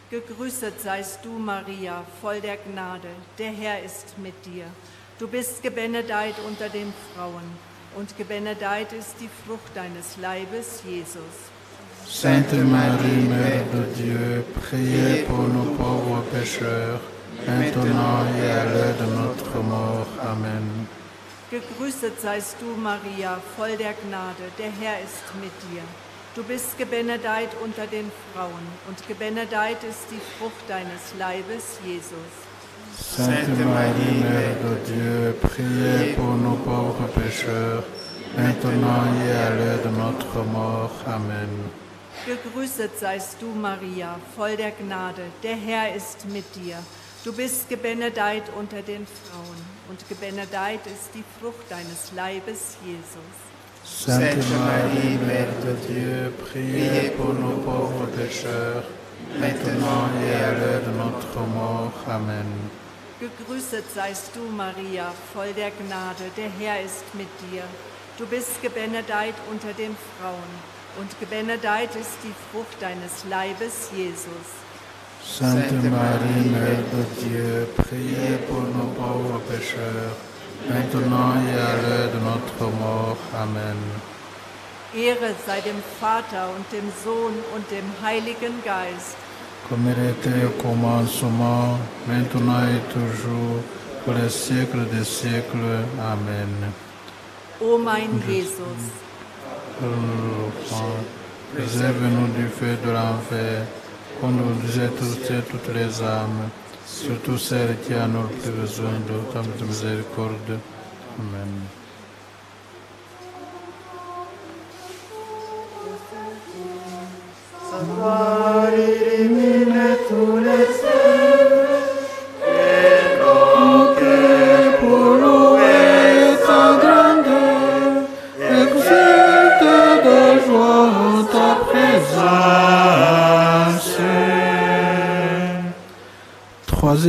Gegrüßet 0.09 0.79
seist 0.79 1.25
du, 1.25 1.31
Maria, 1.37 2.05
voll 2.21 2.39
der 2.39 2.55
Gnade. 2.55 3.09
Der 3.37 3.51
Herr 3.51 3.83
ist 3.83 4.17
mit 4.17 4.45
dir. 4.45 4.67
Du 5.19 5.27
bist 5.27 5.61
gebenedeit 5.61 6.35
unter 6.47 6.69
den 6.69 6.93
Frauen, 7.13 7.43
und 7.97 8.15
gebenedeit 8.17 8.93
ist 8.93 9.15
die 9.19 9.29
Frucht 9.45 9.75
deines 9.75 10.15
Leibes, 10.21 10.83
Jesus. 10.87 11.51
Sainte 12.07 12.53
Marie, 12.53 13.27
Mère 13.27 13.65
de 13.73 13.83
Dieu, 13.95 14.45
priez 14.61 15.23
pour 15.23 15.39
nous 15.39 15.75
pauvres 15.75 16.23
pécheurs, 16.31 17.01
maintenant 17.47 18.25
et 18.37 18.51
à 18.51 18.65
l'heure 18.65 18.95
de 18.99 19.07
notre 19.21 19.63
mort. 19.63 20.07
Amen. 20.21 20.87
Gegrüßet 21.51 22.19
seist 22.19 22.57
du, 22.59 22.75
Maria, 22.79 23.39
voll 23.55 23.75
der 23.77 23.93
Gnade. 23.93 24.45
Der 24.57 24.71
Herr 24.79 24.99
ist 25.03 25.25
mit 25.41 25.53
dir. 25.65 25.81
Du 26.35 26.43
bist 26.43 26.77
gebenedeit 26.77 27.49
unter 27.63 27.87
den 27.87 28.11
Frauen, 28.33 28.65
und 28.87 29.07
gebenedeit 29.07 29.83
ist 29.83 30.05
die 30.11 30.21
Frucht 30.37 30.65
deines 30.67 31.03
Leibes, 31.17 31.79
Jesus. 31.83 32.33
Sainte 33.17 33.65
Marie, 33.65 34.21
Mère 34.21 34.57
de 34.65 34.73
Dieu, 34.89 35.35
priez 35.41 36.13
pour 36.13 36.35
nous 36.35 36.57
pauvres 36.57 37.07
pécheurs, 37.15 37.83
maintenant 38.37 39.05
et 39.25 39.31
à 39.31 39.49
l'heure 39.55 39.81
de 39.83 39.89
notre 39.89 40.43
mort. 40.51 40.91
Amen. 41.07 41.84
Gegrüßet 42.25 42.97
seist 42.99 43.39
du, 43.39 43.45
Maria, 43.53 44.19
voll 44.35 44.57
der 44.57 44.71
Gnade. 44.71 45.21
Der 45.43 45.55
Herr 45.55 45.95
ist 45.95 46.25
mit 46.25 46.55
dir. 46.55 46.77
Du 47.23 47.31
bist 47.31 47.69
gebenedeit 47.69 48.43
unter 48.57 48.81
den 48.81 49.05
Frauen, 49.05 49.61
und 49.89 50.09
gebenedeit 50.09 50.79
ist 50.87 51.09
die 51.13 51.23
Frucht 51.39 51.69
deines 51.69 52.11
Leibes, 52.15 52.77
Jesus. 52.83 53.35
Sainte 53.83 54.43
Marie, 54.57 55.19
Mère 55.27 55.53
de 55.63 55.75
Dieu, 55.87 56.31
priez 56.43 57.11
pour 57.11 57.33
nous 57.35 57.57
pauvres 57.63 58.07
pécheurs, 58.17 58.85
maintenant 59.39 60.09
et 60.25 60.35
à 60.43 60.51
l'heure 60.53 60.81
de 60.81 60.93
notre 60.97 61.39
mort. 61.53 61.93
Amen. 62.07 62.71
Gegrüßet 63.19 63.85
seist 63.93 64.35
du, 64.35 64.41
Maria, 64.51 65.13
voll 65.31 65.53
der 65.53 65.69
Gnade. 65.69 66.25
Der 66.35 66.49
Herr 66.49 66.81
ist 66.83 67.05
mit 67.13 67.29
dir. 67.43 67.63
Du 68.17 68.25
bist 68.25 68.61
gebenedeit 68.63 69.35
unter 69.51 69.73
den 69.73 69.95
Frauen, 70.17 70.74
und 70.99 71.19
gebenedeit 71.19 71.95
ist 71.95 72.17
die 72.23 72.33
Frucht 72.49 72.81
deines 72.81 73.25
Leibes, 73.29 73.89
Jesus. 73.95 74.47
Sainte 75.39 75.89
Marie, 75.89 76.49
Mère 76.49 76.83
de 76.93 77.03
Dieu, 77.21 77.67
priez 77.75 78.37
pour 78.47 78.61
nos 78.61 78.91
pauvres 78.95 79.41
pécheurs, 79.49 80.15
maintenant 80.69 81.33
et 81.47 81.59
à 81.59 81.73
l'heure 81.81 82.11
de 82.13 82.19
notre 82.19 82.71
mort. 82.79 83.17
Amen. 83.33 83.77
Ehre 84.95 85.35
sei 85.45 85.59
dem 85.61 85.81
Vater 85.99 86.47
und 86.55 86.65
dem 86.71 86.89
Sohn 87.03 87.33
und 87.53 87.69
dem 87.69 87.87
Heiligen 88.01 88.63
Geist. 88.63 89.17
Comme 89.67 89.87
il 89.89 89.99
était 90.11 90.45
au 90.45 90.61
commencement, 90.61 91.77
maintenant 92.07 92.63
et 92.63 92.83
toujours, 92.93 93.59
pour 94.05 94.13
les 94.13 94.29
siècles 94.29 94.85
des 94.93 95.03
siècles. 95.03 95.83
Amen. 95.99 96.71
O 97.59 97.77
mein 97.77 98.21
Jesus, 98.27 99.04
Préserve-nous 101.53 102.27
du 102.27 102.47
feu 102.47 102.77
de 102.85 102.91
l'enfer, 102.91 103.65
conduisez 104.21 104.83
et 104.83 105.41
toutes 105.49 105.73
les 105.75 106.01
âmes, 106.01 106.49
surtout 106.85 107.37
celles 107.37 107.77
qui 107.81 107.93
en 107.93 108.15
ont 108.15 108.27
plus 108.41 108.51
besoin 108.51 108.99
de 109.07 109.33
ta 109.33 109.41
miséricorde. 109.65 110.59
Amen. 111.19 111.53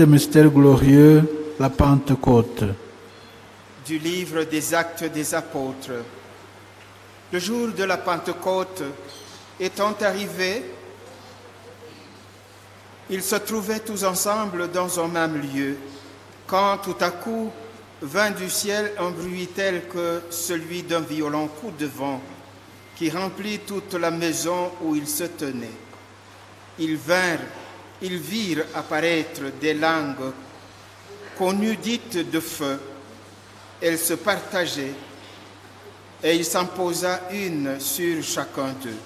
Mystère 0.04 0.50
glorieux, 0.50 1.54
la 1.58 1.70
Pentecôte. 1.70 2.64
Du 3.86 3.98
livre 3.98 4.42
des 4.44 4.74
Actes 4.74 5.04
des 5.04 5.34
Apôtres. 5.34 6.04
Le 7.32 7.38
jour 7.38 7.68
de 7.68 7.84
la 7.84 7.96
Pentecôte 7.96 8.82
étant 9.58 9.94
arrivé, 10.00 10.62
ils 13.08 13.22
se 13.22 13.36
trouvaient 13.36 13.80
tous 13.80 14.04
ensemble 14.04 14.70
dans 14.70 15.00
un 15.00 15.08
même 15.08 15.40
lieu, 15.40 15.76
quand 16.46 16.78
tout 16.78 16.96
à 17.00 17.10
coup 17.10 17.50
vint 18.02 18.32
du 18.32 18.50
ciel 18.50 18.92
un 18.98 19.10
bruit 19.10 19.48
tel 19.54 19.88
que 19.88 20.22
celui 20.28 20.82
d'un 20.82 21.00
violent 21.00 21.46
coup 21.46 21.72
de 21.78 21.86
vent 21.86 22.20
qui 22.96 23.10
remplit 23.10 23.60
toute 23.60 23.94
la 23.94 24.10
maison 24.10 24.70
où 24.82 24.94
ils 24.96 25.08
se 25.08 25.24
tenaient. 25.24 25.70
Ils 26.78 26.96
vinrent, 26.96 27.40
ils 28.02 28.18
virent 28.18 28.64
apparaître 28.74 29.42
des 29.60 29.74
langues 29.74 30.32
connues 31.38 31.76
dites 31.76 32.30
de 32.30 32.40
feu. 32.40 32.78
Elles 33.80 33.98
se 33.98 34.14
partageaient 34.14 34.94
et 36.22 36.34
il 36.34 36.44
s'en 36.44 36.66
posa 36.66 37.20
une 37.32 37.78
sur 37.78 38.22
chacun 38.22 38.72
d'eux. 38.82 38.96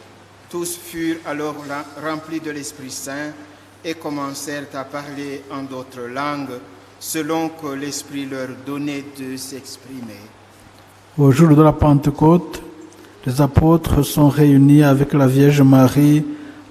Tous 0.49 0.77
furent 0.77 1.19
alors 1.27 1.57
remplis 2.03 2.41
de 2.41 2.51
l'Esprit 2.51 2.91
Saint 2.91 3.33
et 3.85 3.95
commencèrent 3.95 4.67
à 4.75 4.85
parler 4.85 5.43
en 5.51 5.63
d'autres 5.63 6.07
langues 6.13 6.59
selon 6.99 7.49
que 7.49 7.69
l'Esprit 7.69 8.27
leur 8.27 8.49
donnait 8.67 9.05
de 9.19 9.37
s'exprimer. 9.37 10.21
Au 11.17 11.31
jour 11.31 11.57
de 11.57 11.63
la 11.63 11.73
Pentecôte, 11.73 12.63
les 13.27 13.41
apôtres 13.41 14.03
sont 14.03 14.29
réunis 14.29 14.83
avec 14.83 15.13
la 15.13 15.27
Vierge 15.27 15.63
Marie 15.63 16.25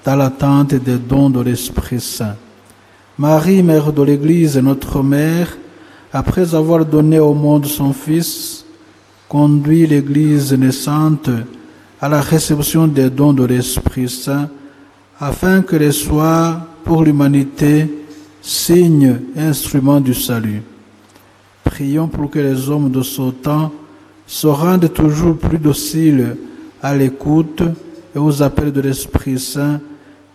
dans 0.09 0.15
l'attente 0.15 0.73
des 0.73 0.97
dons 0.97 1.29
de 1.29 1.39
l'Esprit 1.39 2.01
Saint. 2.01 2.35
Marie, 3.19 3.61
mère 3.61 3.93
de 3.93 4.01
l'Église 4.01 4.57
et 4.57 4.61
notre 4.63 5.03
mère, 5.03 5.55
après 6.11 6.55
avoir 6.55 6.83
donné 6.83 7.19
au 7.19 7.35
monde 7.35 7.67
son 7.67 7.93
Fils, 7.93 8.65
conduit 9.27 9.85
l'Église 9.85 10.51
naissante 10.53 11.29
à 12.01 12.09
la 12.09 12.21
réception 12.21 12.87
des 12.87 13.11
dons 13.11 13.33
de 13.33 13.43
l'Esprit 13.45 14.09
Saint, 14.09 14.49
afin 15.19 15.61
qu'elle 15.61 15.93
soit 15.93 16.59
pour 16.83 17.03
l'humanité 17.03 17.87
signe 18.41 19.15
instrument 19.37 20.01
du 20.01 20.15
salut. 20.15 20.63
Prions 21.63 22.07
pour 22.07 22.31
que 22.31 22.39
les 22.39 22.67
hommes 22.67 22.89
de 22.89 23.03
ce 23.03 23.29
temps 23.29 23.71
se 24.25 24.47
rendent 24.47 24.91
toujours 24.91 25.37
plus 25.37 25.59
dociles 25.59 26.35
à 26.81 26.95
l'écoute 26.95 27.61
et 28.15 28.17
aux 28.17 28.41
appels 28.41 28.71
de 28.71 28.81
l'Esprit 28.81 29.37
Saint 29.37 29.79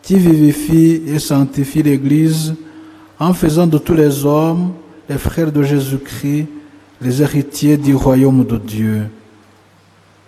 qui 0.05 0.19
vivifie 0.19 1.03
et 1.07 1.19
sanctifie 1.19 1.83
l'Église 1.83 2.55
en 3.19 3.33
faisant 3.33 3.67
de 3.67 3.79
tous 3.79 3.95
les 3.95 4.25
hommes 4.25 4.75
les 5.09 5.19
frères 5.19 5.51
de 5.51 5.63
Jésus-Christ, 5.63 6.47
les 7.01 7.23
héritiers 7.23 7.77
du 7.77 7.95
royaume 7.95 8.45
de 8.45 8.59
Dieu. 8.59 9.11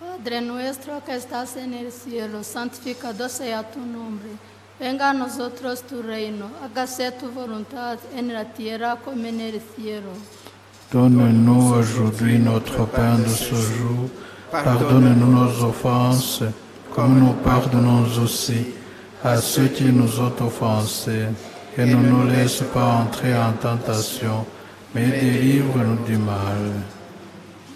Padre 0.00 0.40
nuestro 0.40 0.92
que 1.06 1.12
estás 1.12 1.56
en 1.56 1.72
el 1.74 1.92
cielo, 1.92 2.42
santificado 2.42 3.28
sea 3.28 3.62
tu 3.62 3.78
nombre. 3.80 4.30
Venga 4.80 5.10
a 5.10 5.14
nosotros 5.14 5.82
tu 5.82 6.02
reino, 6.02 6.46
hágase 6.62 7.12
tu 7.12 7.26
voluntad 7.28 7.98
en 8.16 8.32
la 8.32 8.44
tierra 8.44 8.96
como 8.96 9.24
en 9.26 9.40
el 9.40 9.60
cielo. 9.74 10.10
Donne-nous 10.92 11.74
aujourd'hui 11.74 12.38
notre 12.38 12.86
pain 12.86 13.18
de 13.18 13.28
ce 13.28 13.54
jour. 13.54 14.08
Pardonne-nous 14.50 15.30
nos 15.30 15.64
offenses, 15.64 16.42
comme 16.94 17.20
nous 17.20 17.34
pardonnons 17.44 18.04
aussi 18.22 18.66
à 19.26 19.40
ceux 19.40 19.68
qui 19.68 19.84
nous 19.84 20.20
ont 20.20 20.34
offensés. 20.40 21.26
Et 21.78 21.84
ne 21.84 21.96
nous 21.96 22.26
laisse 22.26 22.62
pas 22.72 23.04
entrer 23.04 23.36
en 23.36 23.52
tentation, 23.52 24.46
mais 24.94 25.08
délivre-nous 25.08 26.04
du 26.06 26.16
mal. 26.16 26.72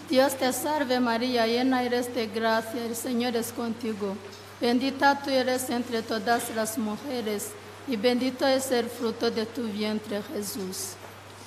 Dios 0.08 0.34
te 0.34 0.50
salve 0.52 0.98
María, 1.00 1.46
llena 1.46 1.84
eres 1.84 2.08
de 2.14 2.26
gracia, 2.26 2.84
el 2.88 2.96
Señor 2.96 3.36
es 3.36 3.52
contigo. 3.52 4.16
Bendita 4.60 5.18
tú 5.22 5.30
eres 5.30 5.68
entre 5.70 6.02
todas 6.02 6.50
las 6.56 6.78
mujeres, 6.78 7.50
y 7.86 7.96
bendito 7.96 8.46
es 8.46 8.70
el 8.72 8.86
fruto 8.86 9.30
de 9.30 9.44
tu 9.46 9.64
vientre 9.64 10.22
Jesús. 10.34 10.96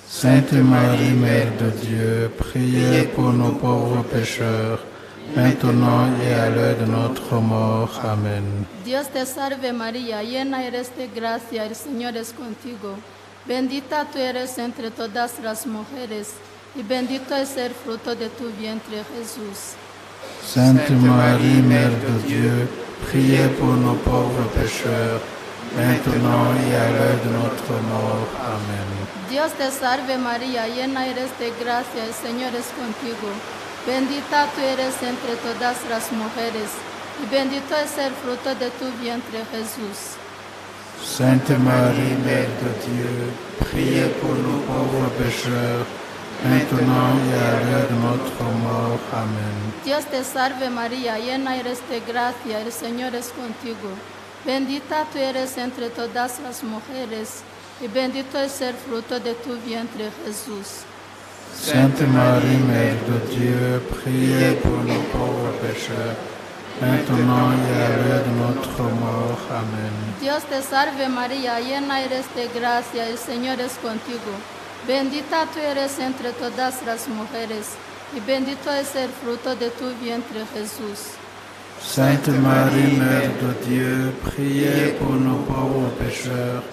Sainte 0.08 0.52
Marie, 0.52 1.12
Mère 1.12 1.52
de 1.58 1.70
Dieu, 1.70 2.30
priez 2.38 3.04
pour 3.14 3.32
nos 3.32 3.52
pauvres 3.52 4.04
pécheurs, 4.04 4.78
maintenant 5.34 6.08
et 6.22 6.34
à 6.34 6.50
l'heure 6.50 6.76
de 6.76 6.86
notre 6.86 7.34
mort. 7.40 8.00
Amen. 8.04 8.66
Dios 8.84 9.08
te 9.08 9.24
salve 9.24 9.72
María, 9.72 10.22
llena 10.22 10.64
eres 10.64 10.90
de 10.96 11.08
gracia, 11.08 11.64
el 11.64 11.74
Señor 11.74 12.16
es 12.16 12.32
contigo. 12.32 12.96
Bendita 13.46 14.06
tú 14.10 14.18
eres 14.18 14.58
entre 14.58 14.90
todas 14.90 15.32
las 15.42 15.66
mujeres, 15.66 16.34
y 16.76 16.82
bendito 16.82 17.34
es 17.34 17.56
el 17.56 17.72
fruto 17.72 18.14
de 18.14 18.28
tu 18.28 18.50
vientre 18.58 19.04
Jesús. 19.16 19.76
Sainte 20.42 20.90
Marie, 20.92 21.62
Mère 21.62 21.90
de 21.90 22.26
Dieu, 22.26 22.68
priez 23.06 23.48
pour 23.58 23.74
nos 23.74 23.96
pauvres 23.96 24.48
pécheurs, 24.54 25.20
maintenant 25.76 26.52
et 26.54 26.74
à 26.74 26.90
l'heure 26.90 27.20
de 27.24 27.30
notre 27.40 27.72
mort. 27.90 28.28
Amen. 28.40 28.88
Dios 29.30 29.52
te 29.52 29.70
salve 29.70 30.16
María, 30.18 30.68
llena 30.68 31.06
eres 31.06 31.30
de 31.38 31.50
gracia, 31.62 32.04
el 32.04 32.14
Señor 32.14 32.54
es 32.54 32.68
contigo. 32.76 33.28
Bendita 33.86 34.46
tú 34.54 34.62
eres 34.62 34.94
entre 35.02 35.36
todas 35.36 35.76
las 35.90 36.10
mujeres, 36.12 36.70
y 37.22 37.26
bendito 37.30 37.76
es 37.76 37.98
el 37.98 38.12
fruto 38.14 38.54
de 38.54 38.70
tu 38.70 38.86
vientre 39.02 39.44
Jesús. 39.52 40.16
Sainte 41.04 41.58
Marie, 41.58 42.16
Mère 42.24 42.48
de 42.62 42.72
Dieu, 42.86 43.14
priez 43.60 44.08
pour 44.20 44.34
nos 44.36 44.60
pauvres 44.64 45.10
pécheurs, 45.18 45.84
maintenant 46.44 47.12
et 47.28 47.34
à 47.34 47.60
l'heure 47.60 47.88
de 47.90 47.96
notre 48.06 48.44
mort. 48.64 49.00
Amen. 49.12 49.74
Dios 49.84 50.06
te 50.06 50.24
salve 50.24 50.70
María, 50.70 51.18
llena 51.18 51.58
eres 51.58 51.80
de 51.90 52.00
gracia, 52.00 52.62
el 52.62 52.72
Señor 52.72 53.14
es 53.14 53.32
contigo. 53.32 53.90
Bendita 54.46 55.04
tú 55.12 55.18
eres 55.18 55.58
entre 55.58 55.90
todas 55.90 56.40
las 56.40 56.62
mujeres, 56.62 57.42
y 57.82 57.88
bendito 57.88 58.38
es 58.38 58.62
el 58.62 58.74
fruto 58.74 59.20
de 59.20 59.34
tu 59.34 59.56
vientre 59.58 60.10
Jesús. 60.24 60.86
Sainte 61.54 62.02
Marie, 62.12 62.62
Mère 62.68 63.00
de 63.08 63.34
Dieu, 63.34 63.80
priez 63.90 64.52
pour 64.62 64.78
nos 64.90 65.02
pauvres 65.14 65.52
pécheurs, 65.62 66.16
maintenant 66.80 67.52
et 67.52 67.82
à 67.82 67.88
l'heure 67.96 68.24
de 68.28 68.34
notre 68.42 68.82
mort. 68.82 69.40
Amen. 69.50 69.94
Dios 70.20 70.42
te 70.50 70.60
salve 70.60 71.08
María, 71.08 71.60
llena 71.60 72.02
eres 72.02 72.26
de 72.34 72.48
gracia, 72.58 73.08
el 73.08 73.16
Señor 73.16 73.60
es 73.60 73.74
contigo. 73.78 74.32
Bendita 74.86 75.46
tú 75.52 75.60
eres 75.60 75.98
entre 76.00 76.32
todas 76.32 76.82
las 76.84 77.08
mujeres, 77.08 77.76
y 78.14 78.20
bendito 78.20 78.70
es 78.70 78.94
el 78.96 79.10
fruto 79.10 79.54
de 79.54 79.70
tu 79.70 79.86
vientre 80.02 80.44
Jesús. 80.54 81.14
Sainte 81.80 82.30
Marie, 82.30 82.98
Mère 82.98 83.32
de 83.40 83.52
Dieu, 83.66 84.12
priez 84.24 84.96
pour 84.98 85.12
nos 85.12 85.42
pauvres 85.44 85.90
pécheurs, 85.98 86.64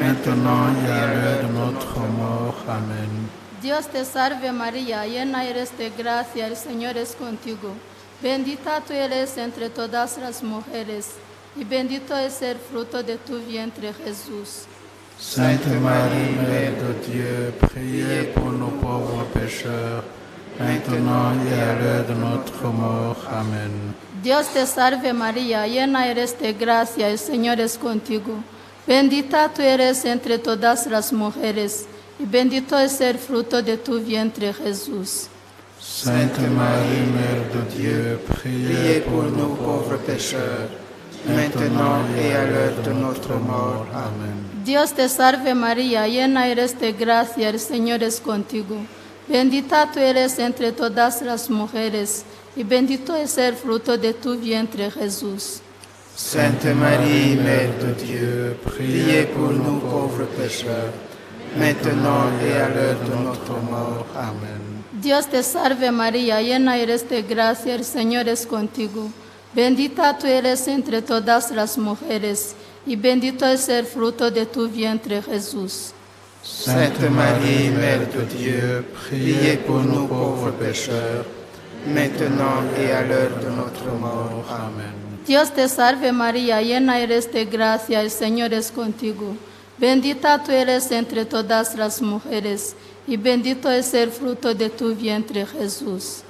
maintenant 0.00 0.66
et 0.84 0.90
à 0.90 1.06
l'heure 1.06 1.42
de 1.44 1.52
notre 1.52 1.98
mort. 2.18 2.56
Amen. 2.68 3.41
Dios 3.62 3.86
te 3.86 4.04
salve 4.04 4.50
María, 4.50 5.06
llena 5.06 5.44
eres 5.44 5.78
de 5.78 5.90
gracia, 5.90 6.48
el 6.48 6.56
Señor 6.56 6.96
es 6.96 7.14
contigo. 7.14 7.74
Bendita 8.20 8.80
tú 8.80 8.92
eres 8.92 9.36
entre 9.38 9.70
todas 9.70 10.18
las 10.18 10.42
mujeres, 10.42 11.10
y 11.56 11.62
bendito 11.62 12.16
es 12.16 12.42
el 12.42 12.56
fruto 12.56 13.04
de 13.04 13.18
tu 13.18 13.38
vientre 13.38 13.94
Jesús. 14.04 14.66
Sainte 15.16 15.68
Marie, 15.78 16.34
Mère 16.42 16.74
de 16.82 16.92
Dieu, 17.06 17.54
priez 17.60 18.32
pour 18.34 18.50
nos 18.50 18.72
pauvres 18.80 19.26
pécheurs, 19.32 20.02
maintenant 20.58 21.32
et 21.46 21.60
à 21.60 21.74
l'heure 21.78 22.06
de 22.08 22.14
notre 22.14 22.66
mort. 22.66 23.16
Amen. 23.30 23.94
Dios 24.24 24.48
te 24.48 24.66
salve 24.66 25.12
María, 25.12 25.68
llena 25.68 26.08
eres 26.08 26.36
de 26.36 26.52
gracia, 26.52 27.08
el 27.08 27.18
Señor 27.18 27.60
es 27.60 27.78
contigo. 27.78 28.42
Bendita 28.88 29.48
tú 29.54 29.62
eres 29.62 30.04
entre 30.04 30.38
todas 30.38 30.88
las 30.88 31.12
mujeres, 31.12 31.86
y 32.22 32.26
bendito 32.26 32.78
es 32.78 33.00
el 33.00 33.18
fruto 33.18 33.62
de 33.62 33.76
tu 33.76 33.98
vientre 33.98 34.52
Jesús. 34.52 35.28
Sainte 35.80 36.48
Marie, 36.48 37.06
Mère 37.16 37.48
de 37.52 37.62
Dieu, 37.76 38.20
priez 38.28 39.00
pour 39.00 39.24
nos 39.24 39.56
pauvres 39.56 39.98
pécheurs, 40.06 40.68
maintenant 41.26 41.98
et 42.16 42.32
à 42.32 42.44
l'heure 42.44 42.80
de 42.84 42.92
notre 42.92 43.34
mort. 43.34 43.86
Amen. 43.92 44.36
Dios 44.64 44.92
te 44.92 45.08
salve 45.08 45.54
María, 45.54 46.06
llena 46.06 46.46
eres 46.46 46.78
de 46.78 46.92
gracia, 46.92 47.48
el 47.48 47.58
Señor 47.58 48.02
es 48.04 48.20
contigo. 48.20 48.76
Bendita 49.28 49.90
tú 49.92 49.98
eres 49.98 50.38
entre 50.38 50.70
todas 50.70 51.22
las 51.22 51.50
mujeres, 51.50 52.24
y 52.56 52.62
bendito 52.62 53.16
es 53.16 53.36
el 53.38 53.54
fruto 53.56 53.98
de 53.98 54.14
tu 54.14 54.38
vientre 54.38 54.88
Jesús. 54.92 55.60
Sainte 56.14 56.72
Marie, 56.74 57.34
Mère 57.34 57.72
de 57.80 57.92
Dieu, 58.04 58.56
priez 58.64 59.24
pour 59.24 59.50
nous 59.50 59.80
pauvres 59.80 60.26
pécheurs, 60.36 60.92
maintenant 61.56 62.30
et 62.44 62.52
à 62.60 62.68
l'heure 62.68 63.00
de 63.00 63.24
notre 63.24 63.52
mort. 63.70 64.06
Amen. 64.16 64.62
Dios 64.92 65.26
te 65.26 65.42
salve 65.42 65.90
María, 65.90 66.40
llena 66.40 66.78
eres 66.78 67.08
de 67.08 67.22
gracia, 67.22 67.74
el 67.74 67.84
Señor 67.84 68.28
es 68.28 68.46
contigo. 68.46 69.10
Bendita 69.54 70.16
tú 70.16 70.26
eres 70.26 70.68
entre 70.68 71.02
todas 71.02 71.50
las 71.50 71.76
mujeres, 71.76 72.54
y 72.86 72.96
bendito 72.96 73.44
es 73.44 73.68
el 73.68 73.84
fruto 73.84 74.30
de 74.30 74.46
tu 74.46 74.68
vientre 74.68 75.20
Jesús. 75.22 75.92
Sainte 76.42 77.08
Marie, 77.10 77.70
Mère 77.70 78.06
de 78.12 78.24
Dieu, 78.36 78.84
priez 79.06 79.56
pour 79.58 79.80
nous 79.80 80.06
pauvres 80.06 80.52
pécheurs, 80.52 81.24
maintenant 81.86 82.62
et 82.78 82.92
à 82.92 83.02
l'heure 83.02 83.38
de 83.40 83.50
notre 83.50 83.84
mort. 84.00 84.44
Amen. 84.50 84.92
Dios 85.26 85.52
te 85.52 85.68
salve 85.68 86.12
María, 86.12 86.62
llena 86.62 86.98
eres 87.00 87.32
de 87.32 87.44
gracia, 87.44 88.00
el 88.00 88.10
Señor 88.10 88.52
es 88.52 88.72
contigo. 88.72 89.36
Bendita 89.78 90.42
tú 90.42 90.52
eres 90.52 90.90
entre 90.92 91.24
todas 91.24 91.74
las 91.76 92.00
mujeres, 92.02 92.74
y 93.06 93.16
bendito 93.16 93.70
es 93.70 93.94
el 93.94 94.10
fruto 94.10 94.54
de 94.54 94.70
tu 94.70 94.94
vientre 94.94 95.46
Jesús. 95.46 96.22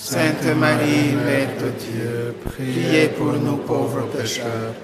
Sainte 0.00 0.54
Marie, 0.54 1.14
Mère 1.14 1.56
de 1.58 1.70
Dieu, 1.70 2.34
priez 2.44 3.08
pour 3.08 3.32
nous 3.32 3.56
pauvres 3.58 4.06
pécheurs, 4.12 4.74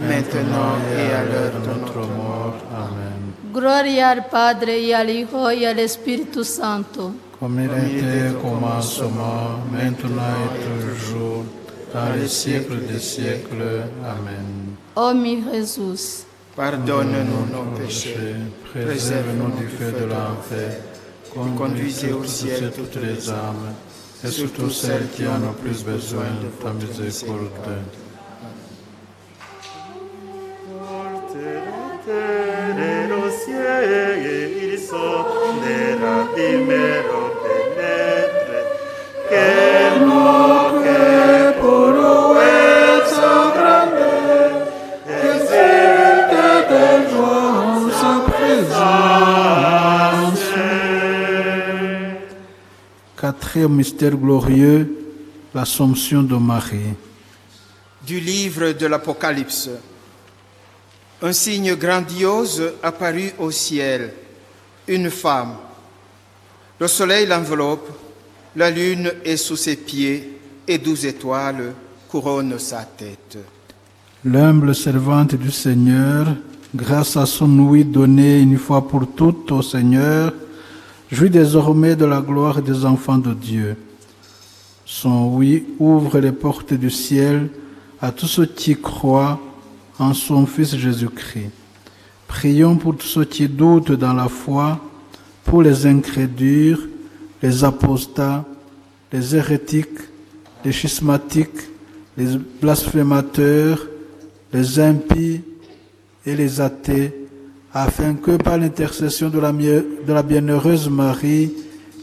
maintenant 0.00 0.76
et 0.96 1.12
à 1.12 1.24
l'heure 1.24 1.52
de 1.52 1.80
notre 1.80 2.06
mort. 2.08 2.56
Amen. 2.74 3.34
Gloria 3.52 4.10
al 4.10 4.26
Padre, 4.28 4.80
y 4.80 4.92
al 4.92 5.10
Hijo, 5.10 5.50
y 5.50 5.66
al 5.66 5.78
Espíritu 5.78 6.42
Santo. 6.44 7.12
Comme 7.38 7.60
il 7.60 7.66
était 7.66 8.30
au 8.30 8.40
commencement, 8.40 9.60
maintenant 9.70 10.36
et 10.46 10.94
toujours, 10.94 11.44
dans 11.92 12.14
les 12.16 12.28
siècles 12.28 12.86
des 12.86 13.00
siècles. 13.00 13.84
Amen. 14.04 14.76
Oh 14.96 15.12
mi 15.12 15.42
Jesús, 15.52 16.24
Pardonne-nous 16.54 17.46
nos 17.52 17.76
péchés, 17.78 18.34
Préserve-nous 18.72 19.56
du 19.58 19.68
feu 19.68 19.92
de 19.92 20.04
l'enfer. 20.04 20.80
Conduisez 21.56 22.12
au 22.12 22.24
ciel 22.24 22.70
toutes 22.76 22.96
les 23.02 23.30
âmes, 23.30 23.74
et 24.22 24.28
surtout 24.28 24.68
celles 24.68 25.08
qui 25.08 25.26
en 25.26 25.42
ont 25.42 25.54
plus 25.54 25.82
besoin 25.82 26.26
de 26.42 26.48
ta 26.62 26.72
miséricorde. 26.72 27.48
Primero 36.34 37.21
Quatrième 53.52 53.76
mystère 53.76 54.16
glorieux, 54.16 54.90
l'Assomption 55.54 56.22
de 56.22 56.36
Marie. 56.36 56.94
Du 58.06 58.18
livre 58.18 58.72
de 58.72 58.86
l'Apocalypse. 58.86 59.68
Un 61.20 61.34
signe 61.34 61.74
grandiose 61.74 62.62
apparut 62.82 63.34
au 63.38 63.50
ciel, 63.50 64.14
une 64.88 65.10
femme. 65.10 65.56
Le 66.80 66.88
soleil 66.88 67.26
l'enveloppe, 67.26 67.90
la 68.56 68.70
lune 68.70 69.12
est 69.22 69.36
sous 69.36 69.56
ses 69.56 69.76
pieds 69.76 70.40
et 70.66 70.78
douze 70.78 71.04
étoiles 71.04 71.74
couronnent 72.08 72.58
sa 72.58 72.84
tête. 72.84 73.36
L'humble 74.24 74.74
servante 74.74 75.34
du 75.34 75.50
Seigneur, 75.50 76.26
grâce 76.74 77.18
à 77.18 77.26
son 77.26 77.50
ouïe 77.58 77.84
donnée 77.84 78.40
une 78.40 78.56
fois 78.56 78.88
pour 78.88 79.06
toutes 79.14 79.52
au 79.52 79.60
Seigneur, 79.60 80.32
jouit 81.12 81.30
désormais 81.30 81.94
de 81.94 82.06
la 82.06 82.22
gloire 82.22 82.62
des 82.62 82.86
enfants 82.86 83.18
de 83.18 83.34
Dieu. 83.34 83.76
Son 84.86 85.28
oui 85.34 85.64
ouvre 85.78 86.18
les 86.18 86.32
portes 86.32 86.72
du 86.72 86.90
ciel 86.90 87.50
à 88.00 88.10
tous 88.10 88.26
ceux 88.26 88.46
qui 88.46 88.74
croient 88.74 89.38
en 89.98 90.14
son 90.14 90.46
Fils 90.46 90.74
Jésus-Christ. 90.74 91.50
Prions 92.26 92.76
pour 92.76 92.96
tous 92.96 93.06
ceux 93.06 93.24
qui 93.26 93.46
doutent 93.46 93.92
dans 93.92 94.14
la 94.14 94.28
foi, 94.28 94.80
pour 95.44 95.62
les 95.62 95.86
incrédures, 95.86 96.88
les 97.42 97.62
apostats, 97.62 98.46
les 99.12 99.36
hérétiques, 99.36 100.00
les 100.64 100.72
schismatiques, 100.72 101.68
les 102.16 102.38
blasphémateurs, 102.60 103.86
les 104.50 104.80
impies 104.80 105.42
et 106.24 106.34
les 106.34 106.60
athées, 106.60 107.21
afin 107.74 108.14
que 108.14 108.36
par 108.36 108.58
l'intercession 108.58 109.28
de 109.30 109.38
la, 109.38 110.22
bienheureuse 110.22 110.88
Marie, 110.88 111.52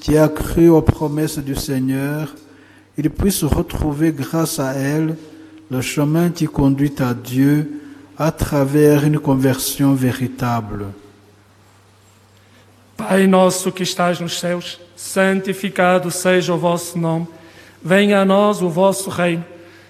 qui 0.02 0.18
a 0.18 0.28
cru 0.28 0.70
aux 0.70 0.82
promesses 0.82 1.40
du 1.40 1.56
Seigneur, 1.56 2.34
ils 2.98 3.10
puissent 3.10 3.44
retrouver 3.44 4.12
grâce 4.12 4.60
à 4.60 4.74
elle 4.74 5.16
le 5.70 5.82
chemin 5.82 6.30
qui 6.30 6.46
conduit 6.46 6.94
à 7.00 7.14
Dieu 7.14 7.82
à 8.18 8.32
travers 8.32 9.06
une 9.06 9.20
conversion 9.20 9.94
véritable. 9.94 10.88
Pai 12.98 13.28
nosso 13.28 13.72
que 13.72 13.84
estás 13.84 14.20
nos 14.20 14.38
céus, 14.38 14.78
santificado 14.94 16.12
seja 16.12 16.54
o 16.54 16.58
vosso 16.58 17.00
nome. 17.00 17.28
Venha 17.82 18.20
a 18.20 18.26
nós 18.26 18.62
o 18.62 18.68
vosso 18.68 19.10
reino. 19.10 19.46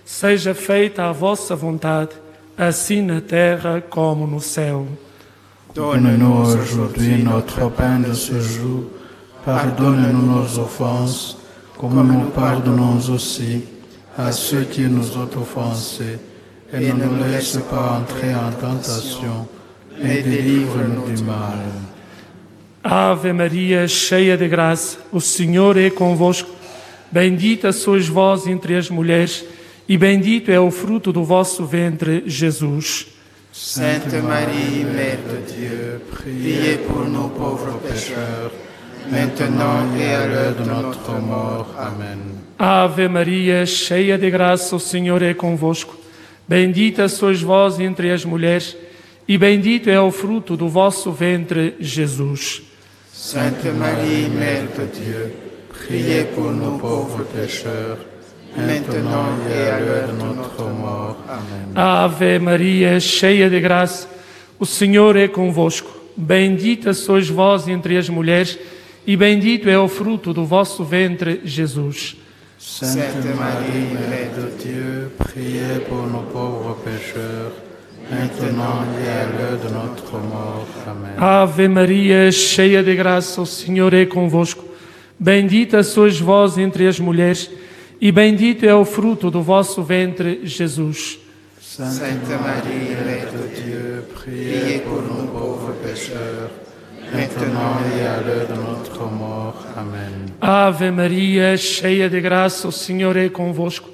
Seja 0.05 0.53
feita 0.53 1.05
a 1.05 1.11
vossa 1.11 1.55
vontade, 1.55 2.11
assim 2.55 3.01
na 3.01 3.19
terra 3.19 3.81
como 3.81 4.27
no 4.27 4.39
céu. 4.39 4.87
Donne-nous 5.75 6.45
aujourd'hui 6.45 7.23
notre 7.23 7.69
pain 7.69 7.99
de 7.99 8.13
ce 8.13 8.39
jour. 8.39 8.85
Pardonne-nous 9.45 10.25
nos 10.25 10.59
offenses, 10.59 11.37
comme 11.77 12.05
nous 12.07 12.29
pardonnons 12.31 12.97
aussi 13.13 13.61
à 14.17 14.31
ceux 14.31 14.63
qui 14.63 14.81
nous 14.81 15.17
ont 15.17 15.29
offensés. 15.39 16.17
Et 16.73 16.91
ne 16.91 17.05
nous 17.05 17.23
laisse 17.23 17.59
pas 17.69 17.99
entrer 18.01 18.33
en 18.33 18.51
tentation, 18.51 19.47
mais 20.01 20.21
délivre-nous 20.21 21.15
du 21.15 21.23
mal. 21.23 21.59
Ave 22.83 23.33
Maria, 23.33 23.87
cheia 23.87 24.37
de 24.37 24.47
graça, 24.47 24.97
o 25.11 25.19
Senhor 25.19 25.77
é 25.77 25.89
convosco. 25.89 26.49
Bendita 27.11 27.71
sois 27.71 28.07
vós 28.07 28.47
entre 28.47 28.75
as 28.75 28.89
mulheres, 28.89 29.43
e 29.87 29.97
bendito 29.97 30.49
é 30.49 30.59
o 30.59 30.71
fruto 30.71 31.11
do 31.11 31.23
vosso 31.23 31.65
ventre, 31.65 32.23
Jesus. 32.25 33.07
Sainte 33.51 34.21
Marie, 34.21 34.85
Mère 34.85 35.17
de 35.27 35.51
Dieu, 35.51 36.01
priez 36.11 36.77
pour 36.77 37.05
nous 37.05 37.29
pauvres 37.29 37.79
pécheurs, 37.79 38.51
maintenant 39.09 39.95
et 39.97 40.13
à 40.13 40.27
l'heure 40.27 40.55
de 40.55 40.69
notre 40.69 41.19
mort. 41.19 41.73
Amen. 41.77 42.19
Ave 42.59 43.07
Maria, 43.07 43.65
cheia 43.65 44.17
de 44.17 44.29
graça, 44.29 44.75
o 44.75 44.79
Senhor 44.79 45.23
é 45.23 45.33
convosco. 45.33 45.97
Bendita 46.47 47.07
sois 47.07 47.41
vós 47.41 47.79
entre 47.79 48.11
as 48.11 48.23
mulheres, 48.23 48.77
e 49.27 49.37
bendito 49.37 49.89
é 49.89 49.99
o 49.99 50.11
fruto 50.11 50.55
do 50.55 50.69
vosso 50.69 51.11
ventre, 51.11 51.75
Jesus. 51.79 52.61
Sainte 53.11 53.69
Marie, 53.69 54.29
Mère 54.29 54.67
de 54.77 54.85
Dieu, 54.99 55.33
priez 55.69 56.25
pour 56.35 56.51
nous 56.51 56.77
pauvres 56.77 57.25
pécheurs, 57.25 57.97
maintenant 58.57 59.29
et 59.49 59.69
à 59.69 59.79
l'heure 59.79 60.07
de 60.07 60.35
notre 60.35 60.63
mort. 60.63 61.17
Amen. 61.27 61.71
Ave 61.75 62.39
Maria, 62.39 62.99
cheia 62.99 63.49
de 63.49 63.59
graça, 63.59 64.07
o 64.59 64.65
Senhor 64.65 65.15
é 65.15 65.27
convosco. 65.27 65.89
Bendita 66.15 66.93
sois 66.93 67.29
vós 67.29 67.67
entre 67.67 67.97
as 67.97 68.09
mulheres, 68.09 68.59
e 69.07 69.15
bendito 69.15 69.69
é 69.69 69.79
o 69.79 69.87
fruto 69.87 70.33
do 70.33 70.45
vosso 70.45 70.83
ventre, 70.83 71.41
Jesus. 71.45 72.17
Sainte 72.57 73.27
Marie, 73.37 73.93
Mère 73.93 74.31
de 74.35 74.63
Dieu, 74.63 75.11
priez 75.17 75.79
pour 75.87 76.05
nos 76.07 76.23
pauvres 76.33 76.75
pécheurs, 76.83 77.53
maintenant 78.11 78.83
et 79.01 79.07
à 79.07 79.25
l'heure 79.25 79.59
de 79.59 79.73
notre 79.73 80.17
mort. 80.17 80.67
Amen. 80.85 81.13
Ave 81.17 81.69
Maria, 81.69 82.29
cheia 82.33 82.83
de 82.83 82.93
graça, 82.95 83.41
o 83.41 83.45
Senhor 83.45 83.93
é 83.93 84.05
convosco. 84.05 84.65
Bendita 85.17 85.83
sois 85.83 86.19
vós 86.19 86.57
entre 86.57 86.85
as 86.85 86.99
mulheres, 86.99 87.49
e 87.49 87.68
bendito 88.11 88.65
é 88.65 88.73
o 88.73 88.85
fruto 88.85 89.29
do 89.29 89.41
vosso 89.41 89.83
ventre, 89.83 90.39
Jesus. 90.43 91.19
Sainte 91.59 92.29
Marie, 92.29 92.95
Mère 93.05 93.31
de 93.31 93.61
Dieu, 93.61 94.03
priez 94.13 94.79
pour 94.79 95.01
nous 95.01 95.27
pauvres 95.27 95.73
pécheurs, 95.83 96.49
maintenant 97.13 97.77
et 97.97 98.05
à 98.05 98.21
l'heure 98.21 98.47
de 98.47 98.55
notre 98.55 99.05
mort. 99.11 99.65
Amen. 99.75 100.25
Ave 100.41 100.91
Maria, 100.91 101.55
cheia 101.57 102.09
de 102.09 102.19
graça, 102.19 102.67
o 102.67 102.71
Senhor 102.71 103.15
é 103.17 103.29
convosco. 103.29 103.89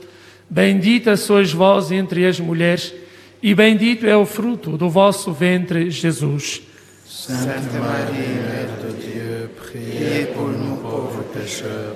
Bendita 0.50 1.18
sois 1.18 1.52
vós 1.52 1.92
entre 1.92 2.26
as 2.26 2.40
mulheres, 2.40 2.94
e 3.42 3.54
bendito 3.54 4.06
é 4.06 4.16
o 4.16 4.26
fruto 4.26 4.78
do 4.78 4.90
vosso 4.90 5.32
ventre, 5.32 5.90
Jesus. 5.92 6.62
Sainte 7.08 7.76
Marie, 7.76 8.36
Mère 8.42 8.70
de 8.82 9.12
Dieu, 9.12 9.50
priez 9.58 10.26
pour 10.28 10.50
nous 10.50 10.78
pauvres 10.78 11.24
pécheurs, 11.34 11.96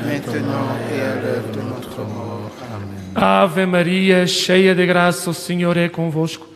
maintenant 0.00 0.76
et 0.92 1.00
à 1.00 1.14
l'heure 1.20 1.44
de 1.52 1.60
notre 1.60 1.98
mort. 1.98 2.50
Amen. 2.74 2.98
Ave 3.14 3.66
Maria, 3.66 4.26
cheia 4.26 4.74
de 4.74 4.86
graça, 4.86 5.30
o 5.30 5.34
Senhor 5.34 5.76
é 5.76 5.88
convosco. 5.88 6.46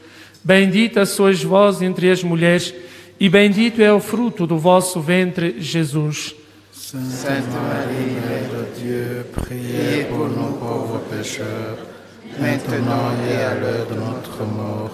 Bendita 0.45 1.07
sois 1.07 1.43
vós 1.43 1.83
entre 1.83 2.11
as 2.11 2.23
mulheres, 2.23 2.75
e 3.19 3.29
bendito 3.29 3.81
é 3.81 3.93
o 3.93 4.01
fruto 4.01 4.47
do 4.47 4.59
vosso 4.59 5.01
ventre, 5.01 5.57
Jesus. 5.59 6.35
Sainte 6.73 7.49
Marie, 7.49 8.19
Mère 8.27 8.49
de 8.51 8.81
Dieu, 8.81 9.27
priez 9.33 10.05
pour 10.05 10.29
nous 10.29 10.59
pauvres 10.59 11.01
pécheurs, 11.11 11.79
maintenant 12.39 13.13
et 13.31 13.43
à 13.45 13.55
l'heure 13.55 13.87
de 13.87 13.95
notre 13.95 14.45
mort. 14.45 14.91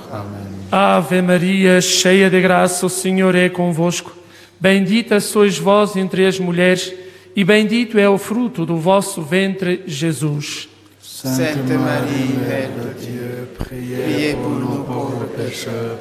Ave 0.71 1.23
Maria, 1.23 1.81
cheia 1.81 2.29
de 2.29 2.41
graça, 2.43 2.85
o 2.85 2.91
Senhor 2.91 3.35
é 3.35 3.49
convosco. 3.49 4.13
Bendita 4.61 5.19
sois 5.19 5.57
vós 5.59 5.97
entre 5.97 6.27
as 6.27 6.39
mulheres, 6.39 6.93
e 6.93 7.08
bendito 7.45 7.99
é 7.99 8.09
o 8.09 8.19
fruto 8.19 8.67
do 8.67 8.77
vosso 8.77 9.23
ventre, 9.23 9.83
Jesus. 9.87 10.69
Sainte 11.01 11.73
Marie, 11.73 12.33
Mère 12.47 12.71
de 12.71 13.07
Dieu, 13.07 13.49
priez 13.59 14.35
pour 14.35 14.51
nous 14.51 14.85
pauvres 14.85 15.27
pécheurs, 15.37 15.99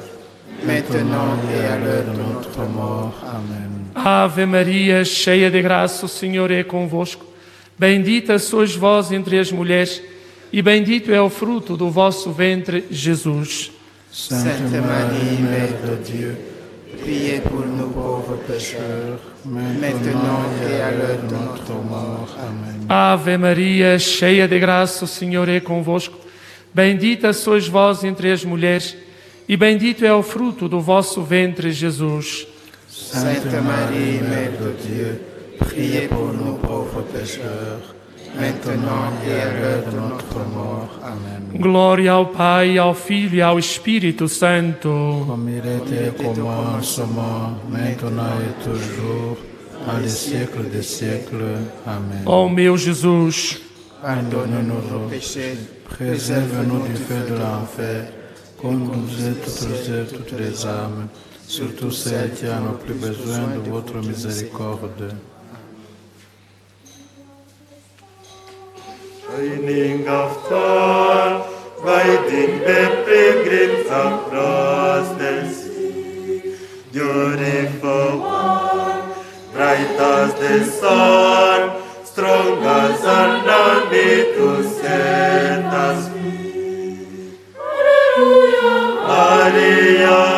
maintenant 0.62 1.36
et 1.52 1.66
à 1.66 1.76
l'heure 1.76 2.04
de 2.04 2.16
notre 2.16 2.62
mort. 2.68 3.14
Amen. 3.24 3.68
Ave 3.94 4.46
Maria, 4.46 5.04
cheia 5.04 5.50
de 5.50 5.60
graça, 5.60 6.06
o 6.06 6.08
Senhor 6.08 6.50
é 6.52 6.62
convosco. 6.62 7.26
Bendita 7.76 8.38
sois 8.38 8.76
vós 8.76 9.10
entre 9.10 9.38
as 9.38 9.50
mulheres, 9.50 10.00
e 10.52 10.62
bendito 10.62 11.12
é 11.12 11.20
o 11.20 11.28
fruto 11.28 11.76
do 11.76 11.90
vosso 11.90 12.30
ventre, 12.30 12.84
Jesus. 12.90 13.72
Sainte 14.12 14.76
Marie, 14.76 15.42
Mère 15.42 15.78
de 15.84 16.12
Dieu, 16.12 16.36
priez 16.96 17.40
pour 17.40 17.66
nous 17.66 17.90
pauvres 17.90 18.38
pécheurs, 18.46 19.20
maintenant 19.44 20.44
et 20.68 20.80
à 20.80 20.90
l'heure 20.90 21.22
de 21.22 21.34
notre 21.34 21.74
mort. 21.74 22.36
Amen. 22.38 22.86
Ave 22.88 23.36
Maria, 23.36 23.98
cheia 23.98 24.48
de 24.48 24.58
graça, 24.58 25.04
o 25.04 25.08
Senhor 25.08 25.48
é 25.48 25.60
convosco. 25.60 26.16
Bendita 26.72 27.32
sois 27.32 27.66
vós 27.66 28.04
entre 28.04 28.30
as 28.30 28.44
mulheres, 28.44 28.96
e 29.48 29.56
bendito 29.56 30.04
é 30.04 30.12
o 30.12 30.22
fruto 30.22 30.68
do 30.68 30.80
vosso 30.80 31.22
ventre, 31.22 31.72
Jesus. 31.72 32.46
Sainte 32.88 33.48
Marie, 33.48 34.20
Mère 34.22 34.52
de 34.52 34.88
Dieu, 34.88 35.20
priez 35.58 36.08
pour 36.08 36.32
nous 36.32 36.58
pauvres 36.58 37.02
pécheurs, 37.12 37.94
maintenant 38.38 39.12
et 39.26 39.40
à 39.40 39.52
l'heure 39.52 39.84
de 39.90 39.96
notre 39.96 40.38
mort. 40.54 40.88
Amen. 41.02 41.60
Glória 41.60 42.12
ao 42.12 42.26
Pai, 42.26 42.78
ao 42.78 42.94
Filho 42.94 43.38
e 43.38 43.42
ao 43.42 43.58
Espírito 43.58 44.28
Santo. 44.28 45.24
Comme 45.26 45.48
il 45.48 45.58
était 45.58 46.10
au 46.10 46.32
commencement, 46.32 47.58
maintenant 47.68 48.34
et 48.46 48.64
toujours, 48.64 49.36
dans 49.86 49.98
les 49.98 50.08
siècles 50.08 50.68
des 50.70 50.82
siècles. 50.82 51.58
Amen. 51.86 52.22
Ó 52.26 52.48
meu 52.48 52.76
Jesus, 52.76 53.60
Pardonne-nous 54.02 54.98
nos 54.98 55.08
péchés, 55.08 55.58
Préserve-nous 55.88 56.86
du 56.86 56.94
feu 56.94 57.26
de 57.28 57.34
l'enfer, 57.34 58.04
conduisez 58.60 59.32
toutes 59.42 60.16
toutes 60.16 60.38
les 60.38 60.66
âmes, 60.66 61.08
surtout 61.46 61.90
celles 61.90 62.32
qui 62.32 62.46
en 62.46 62.70
ont 62.70 62.78
plus 62.84 62.94
besoin 62.94 63.56
de 63.64 63.70
votre 63.70 63.96
miséricorde. 63.96 65.14
Shining 69.28 70.06
after, 70.06 71.44
guiding 71.84 72.60
the 72.60 73.04
pilgrims 73.04 73.86
across 73.86 75.08
the 75.18 75.48
sea. 75.52 76.56
Beautiful 76.90 78.20
one, 78.20 79.12
bright 79.52 80.00
as 80.00 80.32
the 80.32 80.64
sun, 80.64 81.82
strong 82.06 82.64
as 82.64 83.04
an 83.04 83.48
army 83.50 84.32
to 84.32 84.64
set 84.66 85.64
us 85.66 86.08
free. 86.08 87.38
Maria, 87.54 88.70
Maria, 89.08 90.37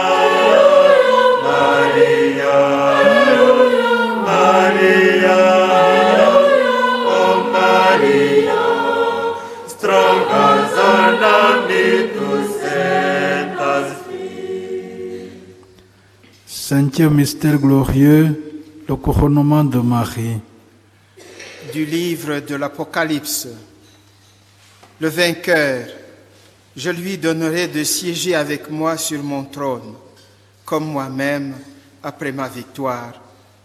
Cinquième 16.71 17.15
mystère 17.15 17.59
glorieux, 17.59 18.55
le 18.89 18.95
couronnement 18.95 19.65
de 19.65 19.81
Marie. 19.81 20.39
du 21.73 21.85
livre 21.85 22.39
de 22.49 22.55
l'Apocalypse. 22.55 23.49
Le 25.01 25.09
vainqueur, 25.09 25.89
je 26.77 26.91
lui 26.91 27.19
donnerai 27.19 27.67
de 27.67 27.83
siéger 27.83 28.37
avec 28.37 28.71
moi 28.71 28.97
sur 28.97 29.21
mon 29.21 29.43
trône, 29.43 29.95
comme 30.65 30.93
moi-même, 30.93 31.55
après 32.05 32.31
ma 32.31 32.47
victoire, 32.47 33.15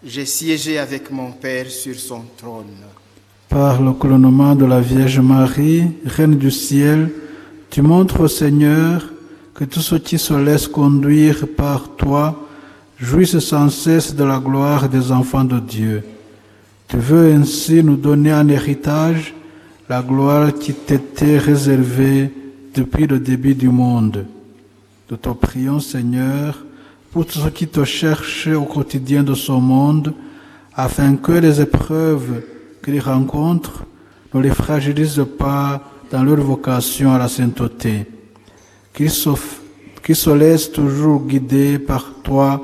j'ai 0.04 0.26
siégé 0.26 0.80
avec 0.80 1.12
mon 1.12 1.32
Père 1.32 1.70
sur 1.70 2.00
son 2.00 2.24
trône. 2.36 2.86
Par 3.48 3.84
le 3.84 3.92
couronnement 3.92 4.56
de 4.56 4.66
la 4.66 4.82
Vierge 4.82 5.20
Marie, 5.20 5.92
Reine 6.06 6.38
du 6.38 6.50
ciel, 6.50 7.12
tu 7.70 7.84
montres 7.84 8.22
au 8.22 8.28
Seigneur 8.28 9.06
que 9.54 9.64
tous 9.64 9.82
ceux 9.82 10.00
qui 10.00 10.18
se 10.18 10.34
laissent 10.34 10.68
conduire 10.68 11.46
par 11.56 11.96
toi 11.98 12.42
jouissent 12.98 13.40
sans 13.40 13.70
cesse 13.70 14.16
de 14.16 14.24
la 14.24 14.40
gloire 14.40 14.88
des 14.90 15.12
enfants 15.12 15.44
de 15.44 15.60
Dieu. 15.60 16.04
Tu 16.88 16.98
veux 16.98 17.34
ainsi 17.34 17.84
nous 17.84 17.96
donner 17.96 18.34
en 18.34 18.48
héritage 18.48 19.34
la 19.90 20.02
gloire 20.02 20.54
qui 20.54 20.74
t'était 20.74 21.38
réservée 21.38 22.32
depuis 22.74 23.08
le 23.08 23.20
début 23.20 23.56
du 23.56 23.70
monde. 23.70 24.26
Nous 25.10 25.18
te 25.18 25.30
prions, 25.30 25.80
Seigneur, 25.80 26.64
pour 27.12 27.26
ceux 27.30 27.50
qui 27.50 27.68
te 27.68 27.84
cherchent 27.84 28.48
au 28.48 28.64
quotidien 28.64 29.24
de 29.24 29.34
ce 29.34 29.52
monde, 29.52 30.14
afin 30.76 31.16
que 31.16 31.32
les 31.32 31.62
épreuves 31.62 32.42
qu'ils 32.84 33.00
rencontrent 33.00 33.86
ne 34.34 34.42
les 34.42 34.50
fragilisent 34.50 35.26
pas 35.38 35.82
dans 36.12 36.24
leur 36.24 36.42
vocation 36.42 37.14
à 37.14 37.18
la 37.18 37.28
sainteté. 37.28 38.06
Qu'ils 38.94 39.12
se, 39.12 39.30
se 40.14 40.30
laissent 40.30 40.72
toujours 40.72 41.26
guider 41.26 41.80
par 41.80 42.06
toi 42.24 42.62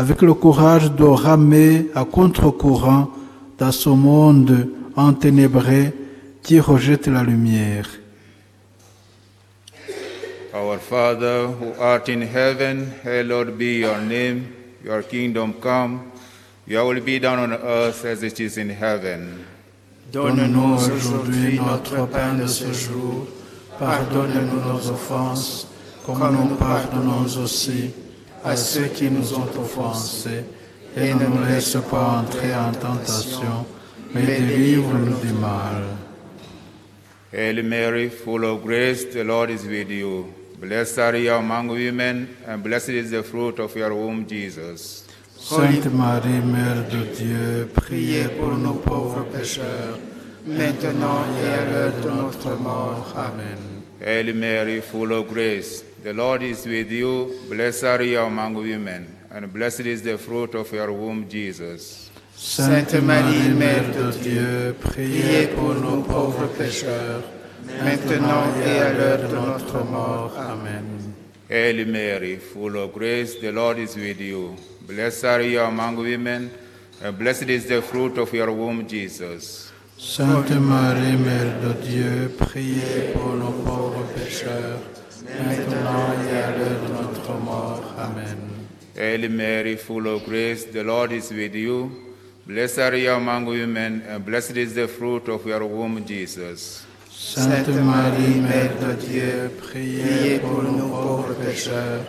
avec 0.00 0.22
le 0.22 0.32
courage 0.32 0.92
de 0.92 1.04
ramer 1.04 1.90
à 1.94 2.06
contre-courant 2.06 3.10
dans 3.58 3.70
ce 3.70 3.90
monde 3.90 4.70
enténébré 4.96 5.92
qui 6.42 6.58
rejette 6.58 7.06
la 7.06 7.22
lumière. 7.22 7.86
Our 10.54 10.78
Father, 10.78 11.48
who 11.48 11.74
art 11.78 12.08
in 12.08 12.22
heaven, 12.22 12.90
hallowed 13.04 13.58
be 13.58 13.80
your 13.80 14.00
name. 14.00 14.46
Your 14.82 15.02
kingdom 15.02 15.52
come. 15.60 16.00
Your 16.66 16.86
will 16.86 17.02
be 17.02 17.18
done 17.20 17.38
on 17.38 17.52
earth 17.52 18.02
as 18.06 18.22
it 18.22 18.40
is 18.40 18.56
in 18.56 18.70
heaven. 18.70 19.44
Donne-nous 20.10 20.76
aujourd'hui 20.76 21.60
notre 21.60 22.06
pain 22.06 22.38
de 22.40 22.46
ce 22.46 22.72
jour. 22.72 23.26
Pardonne-nous 23.78 24.72
nos 24.72 24.90
offenses, 24.90 25.68
comme 26.06 26.20
nous 26.32 26.56
pardonnons 26.56 27.26
aussi 27.44 27.90
à 28.44 28.56
ceux 28.56 28.86
qui 28.86 29.10
nous 29.10 29.34
ont 29.34 29.48
offensés. 29.58 30.44
Et 30.96 31.14
ne 31.14 31.26
nous 31.26 31.44
laisse 31.48 31.76
pas 31.88 32.22
entrer 32.24 32.52
en 32.54 32.72
tentation, 32.72 33.64
mais 34.12 34.22
délivre-nous 34.22 35.18
du 35.20 35.32
mal. 35.34 35.84
Hail 37.32 37.62
Mary, 37.62 38.08
full 38.10 38.44
of 38.44 38.64
grace, 38.64 39.04
the 39.04 39.22
Lord 39.22 39.50
is 39.50 39.64
with 39.64 39.88
you. 39.88 40.26
Blessed 40.60 40.98
are 40.98 41.16
you 41.16 41.32
among 41.32 41.68
women, 41.68 42.28
and 42.46 42.60
blessed 42.62 42.88
is 42.90 43.12
the 43.12 43.22
fruit 43.22 43.60
of 43.60 43.76
your 43.76 43.94
womb, 43.94 44.26
Jesus. 44.26 45.04
Sainte 45.38 45.86
Marie, 45.92 46.42
Mère 46.42 46.84
de 46.90 47.04
Dieu, 47.14 47.68
Priez 47.72 48.28
pour 48.38 48.58
nos 48.58 48.74
pauvres 48.74 49.24
pécheurs, 49.32 49.98
maintenant 50.44 51.24
et 51.40 51.48
à 51.48 51.64
l'heure 51.70 51.92
de 52.02 52.10
notre 52.10 52.60
mort. 52.60 53.14
Amen. 53.16 53.82
Hail 54.04 54.32
Mary, 54.32 54.80
full 54.80 55.12
of 55.12 55.28
grace, 55.28 55.84
the 56.02 56.12
Lord 56.12 56.42
is 56.42 56.66
with 56.66 56.90
you. 56.90 57.38
Blessed 57.48 57.84
are 57.84 58.02
you 58.02 58.20
among 58.20 58.54
women, 58.54 59.06
and 59.30 59.52
blessed 59.52 59.80
is 59.80 60.02
the 60.02 60.16
fruit 60.16 60.54
of 60.54 60.72
your 60.72 60.92
womb, 60.92 61.28
Jesus. 61.28 62.10
Sainte 62.34 63.02
Marie, 63.02 63.52
Mère 63.52 63.92
de 63.92 64.12
Dieu, 64.22 64.74
priez 64.80 65.48
pour 65.54 65.74
nos 65.74 66.02
pauvres 66.02 66.48
pécheurs, 66.56 67.22
maintenant 67.84 68.46
et 68.64 68.78
à 68.78 68.92
l'heure 68.94 69.28
de 69.28 69.34
notre 69.34 69.84
mort. 69.84 70.32
Amen. 70.38 71.14
Hail 71.50 71.84
Mary, 71.84 72.36
full 72.36 72.76
of 72.76 72.92
grace, 72.94 73.38
the 73.40 73.52
Lord 73.52 73.78
is 73.78 73.94
with 73.96 74.20
you. 74.20 74.56
Blessed 74.86 75.24
are 75.24 75.42
you 75.42 75.60
among 75.60 75.96
women, 75.96 76.50
and 77.02 77.18
blessed 77.18 77.50
is 77.50 77.66
the 77.66 77.82
fruit 77.82 78.16
of 78.16 78.32
your 78.32 78.50
womb, 78.52 78.86
Jesus. 78.88 79.70
Sainte 79.98 80.58
Marie, 80.58 81.18
Mère 81.18 81.60
de 81.60 81.74
Dieu, 81.86 82.32
priez 82.38 83.12
pour 83.12 83.34
nos 83.34 83.52
pauvres 83.52 84.06
pécheurs, 84.14 84.80
maintenant 85.38 86.14
et 86.30 86.36
à 86.36 86.50
l'heure 86.56 86.80
de 86.80 86.92
notre 86.92 87.32
mort. 87.44 87.82
Amen. 87.98 88.38
Hail 88.96 89.28
Mary, 89.28 89.76
full 89.76 90.06
of 90.06 90.24
grace, 90.24 90.64
the 90.64 90.82
Lord 90.84 91.12
is 91.12 91.30
with 91.30 91.54
you. 91.54 91.90
Blessed 92.46 92.78
are 92.80 92.96
you 92.96 93.12
among 93.12 93.46
women, 93.46 94.02
and 94.08 94.24
blessed 94.24 94.56
is 94.56 94.74
the 94.74 94.88
fruit 94.88 95.28
of 95.28 95.46
your 95.46 95.64
womb, 95.66 96.04
Jesus. 96.04 96.84
Sainte 97.10 97.68
Marie, 97.68 98.40
Mère 98.40 98.78
de 98.80 98.94
Dieu, 98.96 99.50
priez 99.60 100.40
pour 100.40 100.62
nos 100.62 100.88
pauvres 100.88 101.34
pécheurs, 101.34 102.04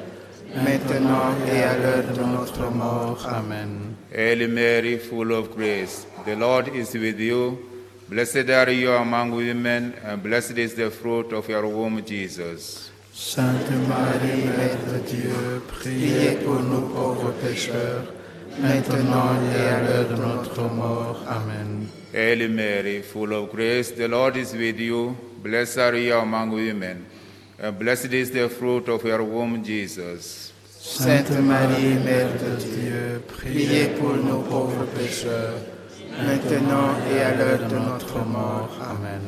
maintenant 0.55 1.36
et 1.47 1.63
à 1.63 1.78
l'heure 1.78 2.13
de 2.13 2.24
notre 2.24 2.69
mort. 2.72 3.26
Amen. 3.28 3.95
Hail 4.11 4.47
Mary, 4.47 4.97
full 4.97 5.32
of 5.32 5.55
grace, 5.55 6.05
the 6.26 6.36
Lord 6.36 6.67
is 6.69 6.93
with 6.93 7.19
you. 7.19 7.57
Blessed 8.09 8.49
are 8.49 8.72
you 8.72 8.91
among 8.91 9.32
women, 9.32 9.93
and 10.03 10.22
blessed 10.22 10.57
is 10.57 10.74
the 10.74 10.91
fruit 10.91 11.32
of 11.32 11.47
your 11.47 11.65
womb, 11.67 12.03
Jesus. 12.03 12.91
Sainte 13.24 13.69
Marie, 13.88 14.45
Mère 14.45 14.78
de 14.91 14.97
Dieu, 15.07 15.61
priez 15.67 16.32
pour 16.43 16.59
nos 16.59 16.82
pauvres 16.82 17.32
pécheurs, 17.34 18.03
maintenant 18.59 19.36
et 19.55 19.67
à 19.69 19.82
l'heure 19.84 20.09
de 20.09 20.15
notre 20.15 20.63
mort. 20.63 21.22
Amen. 21.30 21.88
Hail 22.13 22.47
Mary, 22.49 23.03
full 23.03 23.32
of 23.34 23.51
grace, 23.51 23.91
the 23.91 24.07
Lord 24.07 24.36
is 24.38 24.53
with 24.53 24.80
you. 24.80 25.15
Blessed 25.43 25.78
are 25.78 25.95
you 25.95 26.15
among 26.15 26.51
women, 26.51 27.05
and 27.59 27.78
blessed 27.78 28.11
is 28.11 28.32
the 28.32 28.49
fruit 28.49 28.89
of 28.89 29.03
your 29.05 29.24
womb, 29.24 29.63
Jesus. 29.63 30.51
Sainte 30.80 31.39
Marie, 31.39 31.99
Mère 32.03 32.34
de 32.34 32.55
Dieu, 32.57 33.22
priez 33.28 33.89
pour 33.99 34.15
nos 34.15 34.41
pauvres 34.41 34.88
pécheurs, 34.97 35.59
maintenant 36.17 36.95
et 37.13 37.19
à 37.22 37.36
l'heure 37.36 37.69
de 37.69 37.78
notre 37.78 38.26
mort. 38.26 38.72
Amen. 38.82 39.22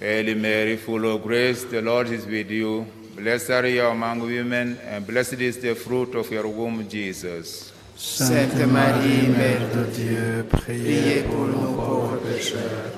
Hail 0.00 0.34
Mary, 0.34 0.76
full 0.76 1.04
of 1.06 1.22
grace, 1.22 1.64
the 1.64 1.80
Lord 1.80 2.08
is 2.08 2.26
with 2.26 2.50
you. 2.50 2.84
Blessed 3.18 3.50
are 3.50 3.66
you 3.66 3.84
among 3.84 4.20
women, 4.20 4.78
and 4.86 5.04
blessed 5.04 5.40
is 5.40 5.58
the 5.58 5.74
fruit 5.74 6.14
of 6.14 6.30
your 6.30 6.46
womb, 6.46 6.88
Jesus. 6.88 7.72
Sainte 7.96 8.64
Marie, 8.68 9.26
Mère 9.26 9.68
de 9.74 9.84
Dieu, 9.90 10.44
priez 10.48 11.24
pour 11.24 11.48
nos 11.48 11.72
pauvres 11.74 12.18
pécheurs, 12.18 12.92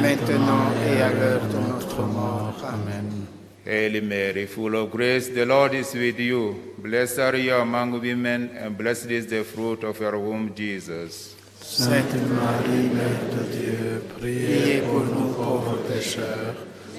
maintenant 0.00 0.72
et 0.84 1.00
à 1.00 1.12
l'heure 1.12 1.46
de 1.46 1.58
notre 1.58 2.02
mort. 2.02 2.56
Amen. 2.64 3.28
Hail 3.64 4.00
Mary, 4.00 4.46
full 4.46 4.74
of 4.74 4.90
grace, 4.90 5.28
the 5.28 5.46
Lord 5.46 5.74
is 5.74 5.94
with 5.94 6.18
you. 6.18 6.56
Blessed 6.78 7.20
are 7.20 7.36
you 7.36 7.54
among 7.54 8.00
women, 8.00 8.50
and 8.58 8.76
blessed 8.76 9.12
is 9.12 9.28
the 9.28 9.44
fruit 9.44 9.84
of 9.84 10.00
your 10.00 10.18
womb, 10.18 10.52
Jesus. 10.56 11.36
Sainte 11.60 12.16
Marie, 12.28 12.90
Mère 12.90 13.30
de 13.30 13.44
Dieu, 13.56 14.02
Priez 14.18 14.80
pour 14.80 15.04
nos 15.04 15.32
pauvres 15.34 15.78
pécheurs, 15.88 16.56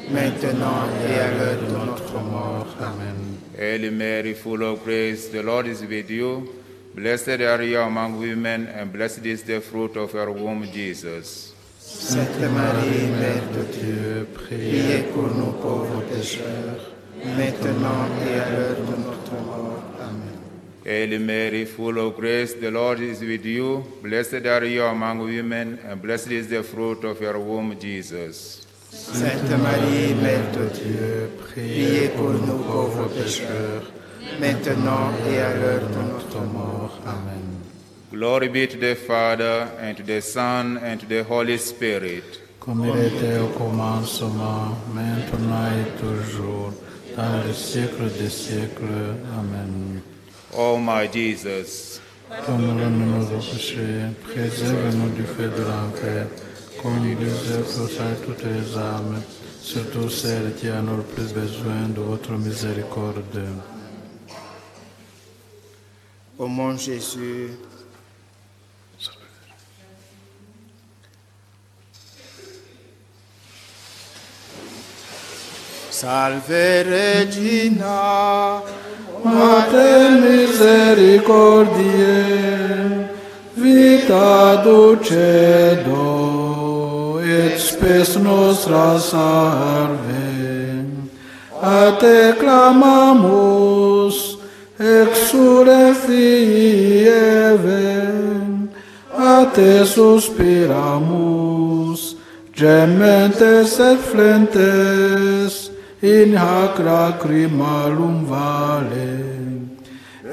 maintenant 0.10 0.88
et 1.08 1.20
à 1.20 1.32
l'heure 1.32 1.62
de 1.62 1.86
notre 1.86 2.20
mort. 2.20 2.68
Amen. 2.80 3.38
Hail 3.58 3.92
Mary, 3.92 4.34
full 4.34 4.64
of 4.64 4.84
grace, 4.84 5.30
the 5.30 5.44
Lord 5.44 5.68
is 5.68 5.82
with 5.82 6.10
you. 6.10 6.50
Blessed 6.96 7.42
are 7.42 7.64
you 7.64 7.80
among 7.80 8.20
women, 8.20 8.68
and 8.68 8.92
blessed 8.92 9.26
is 9.26 9.44
the 9.44 9.62
fruit 9.62 9.96
of 9.98 10.14
your 10.14 10.32
womb, 10.32 10.64
Jesus. 10.72 11.54
Sainte 11.80 12.52
Marie, 12.52 13.08
Mère 13.20 13.52
de 13.52 13.64
Dieu, 13.72 14.28
priez 14.34 15.04
pour 15.14 15.30
nos 15.36 15.54
pauvres 15.54 16.04
pécheurs, 16.10 16.92
maintenant 17.38 18.08
et 18.28 18.40
à 18.40 18.50
l'heure 18.50 18.76
de 18.76 18.96
notre 19.02 19.34
mort. 19.46 19.84
Amen. 20.02 20.38
Hail 20.86 21.18
Mary, 21.20 21.66
full 21.66 21.98
of 21.98 22.16
grace, 22.16 22.54
the 22.56 22.70
Lord 22.70 23.00
is 23.00 23.22
with 23.22 23.46
you. 23.46 23.84
Blessed 24.02 24.46
are 24.46 24.66
you 24.66 24.84
among 24.84 25.20
women, 25.20 25.80
and 25.88 26.02
blessed 26.02 26.32
is 26.32 26.48
the 26.48 26.64
fruit 26.64 27.04
of 27.04 27.22
your 27.22 27.40
womb, 27.40 27.78
Jesus. 27.80 28.66
Sainte 28.94 29.50
Marie, 29.62 30.14
Mère 30.22 30.52
de 30.54 30.70
Dieu, 30.74 31.30
priez 31.50 32.10
pour 32.10 32.30
nos 32.30 32.60
pauvres 32.60 33.10
pécheurs, 33.10 33.84
maintenant 34.40 35.12
et 35.30 35.40
à 35.40 35.54
l'heure 35.56 35.82
de 35.82 36.14
notre 36.14 36.42
mort. 36.54 37.00
Amen. 37.06 37.44
Glory 38.12 38.50
be 38.50 38.68
to 38.68 38.78
the 38.78 38.96
Father, 38.96 39.68
and 39.82 39.96
to 39.98 40.04
the 40.04 40.22
Son, 40.22 40.78
and 40.78 41.00
to 41.00 41.08
the 41.08 41.24
Holy 41.28 41.58
Spirit. 41.58 42.40
comme 42.60 42.86
il 42.86 43.06
était 43.06 43.40
au 43.40 43.48
commencement, 43.48 44.78
maintenant 44.94 45.68
et 45.68 46.00
toujours, 46.00 46.72
dans 47.18 47.46
les 47.46 47.54
siècles 47.54 48.10
des 48.20 48.30
siècles. 48.30 49.18
Amen. 49.38 50.02
O 50.56 50.78
my 50.78 51.10
Jesus, 51.12 52.00
Pardonne-nous 52.30 53.20
nos 53.20 53.26
péchés, 53.26 54.06
préserve-nous 54.24 55.10
du 55.10 55.24
feu 55.24 55.50
de 55.50 55.64
l'enfer, 55.64 56.28
conduisez 56.84 57.64
pour 57.64 57.88
ça 57.90 58.04
toutes 58.26 58.44
les 58.44 58.78
âmes, 58.78 59.22
surtout 59.62 60.10
celles 60.10 60.54
qui 60.56 60.68
ont 60.68 60.98
le 60.98 61.04
plus 61.04 61.32
besoin 61.34 61.88
de 61.96 62.02
votre 62.02 62.32
miséricorde. 62.34 63.40
Ô 66.38 66.48
mon 66.48 66.76
Jésus, 66.76 67.52
Salve 75.90 76.64
Regina, 76.92 78.62
Mater 79.24 80.10
misericordiae, 80.24 83.08
vita 83.56 84.58
dulcedo, 84.66 86.33
et 87.24 87.58
spes 87.58 88.18
nostra 88.18 89.00
salve. 89.00 90.44
A 91.62 91.92
te 92.00 92.34
clamamus, 92.40 94.18
exure 94.78 95.94
fii 96.06 97.08
Eve, 97.08 98.12
a 99.18 99.46
te 99.56 99.86
suspiramus, 99.86 100.42
gementes 102.54 103.80
et 103.80 104.00
flentes, 104.12 105.70
in 106.02 106.36
hac 106.36 106.78
lacrimalum 106.80 108.26
vale. 108.28 109.14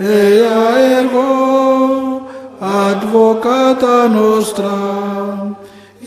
Ea 0.00 0.78
ergo, 0.98 2.26
advocata 2.60 4.08
nostra, 4.08 4.74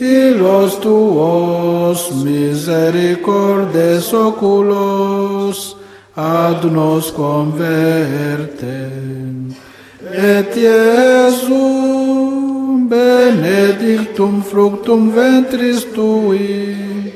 illos 0.04 0.80
tuos 0.80 2.12
misericordes 2.24 4.12
oculos 4.12 5.76
ad 6.14 6.64
nos 6.64 7.10
converte. 7.10 8.90
Et 10.12 10.56
Iesum 10.56 12.14
benedictum 12.88 14.42
fructum 14.42 15.10
ventris 15.10 15.84
tui, 15.94 17.12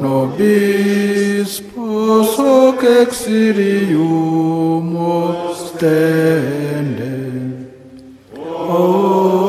nobis 0.00 1.60
pos 1.74 2.38
hoc 2.38 2.82
exirium 3.02 4.96
ostende. 4.96 7.12
O 8.36 8.38
oh, 8.72 9.41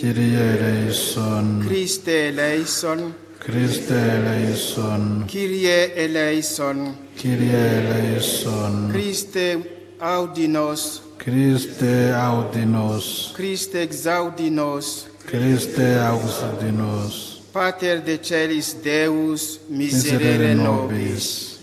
Kyrie 0.00 0.34
eleison, 0.34 1.64
Christe 1.68 2.08
eleison, 2.08 3.14
Christe 3.38 3.92
eleison, 3.92 5.24
Kyrie 5.28 5.92
eleison, 5.94 6.96
Kyrie 7.16 7.54
eleison, 7.54 8.90
Christe 8.90 9.62
audinos, 10.00 11.00
Christe 11.16 12.12
audinos, 12.12 13.32
Christe 13.36 13.82
exaudinos, 13.82 15.06
Christe 15.26 15.96
auxilinos, 16.00 17.42
Pater 17.52 18.00
de 18.00 18.18
celis 18.18 18.74
Deus, 18.82 19.60
miserere 19.70 20.54
nobis. 20.54 21.60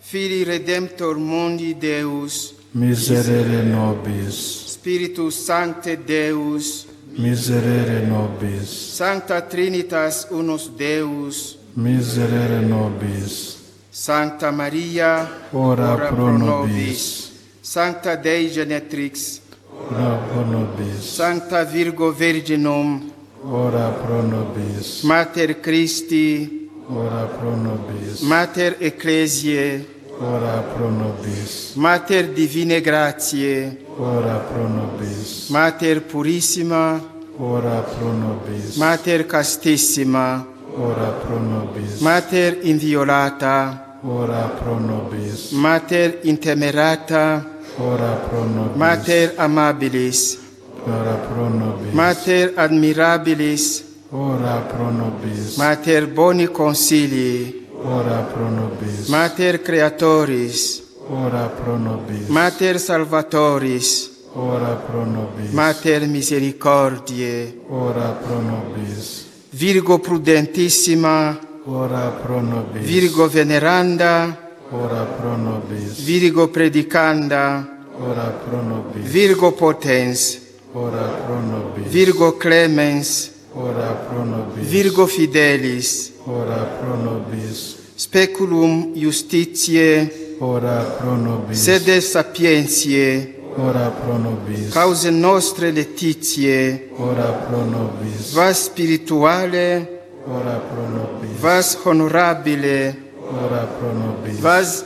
Filii 0.00 0.44
Redemptor 0.44 1.18
mundi 1.18 1.74
Deus, 1.74 2.54
miserere 2.72 3.62
nobis, 3.62 4.72
Spiritus 4.72 5.34
Sancte 5.34 5.96
Deus, 5.96 6.93
miserere 7.18 8.06
nobis. 8.06 8.96
Sancta 8.96 9.40
Trinitas 9.40 10.26
unus 10.30 10.68
Deus, 10.68 11.58
miserere 11.76 12.60
nobis. 12.60 13.56
Sancta 13.90 14.50
Maria, 14.50 15.28
ora, 15.52 15.92
ora 15.94 16.08
pro 16.08 16.36
nobis. 16.36 17.30
Sancta 17.62 18.16
Dei 18.16 18.48
Genetrix, 18.48 19.40
ora 19.70 20.16
pro 20.16 20.44
nobis. 20.44 21.04
Sancta 21.14 21.64
Virgo 21.64 22.12
Virginum, 22.12 23.10
ora 23.44 23.90
pro 23.90 24.22
nobis. 24.22 25.02
Mater 25.02 25.60
Christi, 25.60 26.68
ora 26.88 27.26
pro 27.26 27.56
nobis. 27.56 28.20
Mater 28.22 28.76
Ecclesiae, 28.80 29.86
ora 30.20 30.62
pro 30.74 30.90
nobis, 30.90 31.72
Mater 31.76 32.28
Divine 32.32 32.80
Gratiae, 32.80 33.76
ora 33.98 34.38
pro 34.38 34.68
nobis, 34.68 35.48
Mater 35.50 36.02
Purissima, 36.02 37.00
ora 37.38 37.80
pro 37.82 38.12
nobis, 38.12 38.76
Mater 38.76 39.26
Castissima, 39.26 40.46
ora 40.76 41.10
pro 41.10 41.38
nobis, 41.38 42.00
Mater 42.00 42.58
Inviolata, 42.62 43.98
ora 44.02 44.48
pro 44.48 44.78
nobis, 44.78 45.50
Mater 45.52 46.20
Intemerata, 46.22 47.44
ora 47.78 48.14
pro 48.28 48.44
nobis, 48.44 48.76
Mater 48.76 49.34
Amabilis, 49.36 50.38
ora 50.86 51.14
pro 51.14 51.48
nobis, 51.48 51.92
Mater 51.92 52.52
Admirabilis, 52.56 53.84
ora 54.10 54.60
pro 54.68 54.90
nobis, 54.90 55.56
Mater 55.56 56.06
Boni 56.06 56.46
Consilii, 56.46 57.63
ora 57.84 58.22
pro 58.32 58.50
nobis, 58.50 59.08
Mater 59.08 59.62
Creatoris, 59.62 60.82
ora 61.08 61.48
pro 61.48 61.78
nobis. 61.78 62.28
Mater 62.28 62.78
Salvatoris, 62.80 64.10
Ora 64.36 64.74
pro 64.74 65.04
nobis. 65.04 65.52
Mater 65.52 66.08
Misericordiae, 66.08 67.54
Ora 67.70 68.18
pro 68.20 68.40
nobis. 68.42 69.26
Virgo 69.52 69.98
prudentissima, 70.00 71.38
Ora 71.66 72.10
pro 72.10 72.40
nobis. 72.42 72.82
Virgo 72.82 73.28
veneranda, 73.28 74.36
Ora 74.72 75.04
pro 75.04 75.36
nobis. 75.36 76.00
Virgo 76.00 76.48
predicanda, 76.48 77.64
Ora 78.00 78.30
pro 78.42 78.60
nobis. 78.62 79.04
Virgo 79.06 79.52
potens, 79.52 80.38
Ora 80.74 81.06
pro 81.24 81.40
nobis. 81.40 81.86
Virgo 81.92 82.32
clemens, 82.32 83.30
Ora 83.54 83.94
pro 84.08 84.24
nobis. 84.24 84.66
Virgo 84.68 85.06
fidelis, 85.06 86.12
Ora 86.26 86.56
pro 86.80 86.96
nobis. 86.96 87.73
speculum 87.96 88.92
justitiae 88.94 90.10
ora 90.40 90.82
pro 90.98 91.16
nobis. 91.16 91.64
sed 91.64 92.00
sapientiae 92.00 93.34
ora 93.58 93.90
pro 93.90 94.18
nobis. 94.18 94.72
cause 94.72 95.10
nostre 95.10 95.70
letitiae 95.70 96.90
ora 96.98 97.30
pro 97.46 97.64
nobis. 97.64 98.34
vas 98.34 98.64
spirituale 98.66 99.86
ora 100.26 100.58
pro 100.58 100.88
nobis. 100.90 101.40
vas 101.40 101.78
honorabile 101.84 102.94
ora 103.30 103.62
pro 103.78 103.92
nobis. 103.94 104.40
vas 104.40 104.84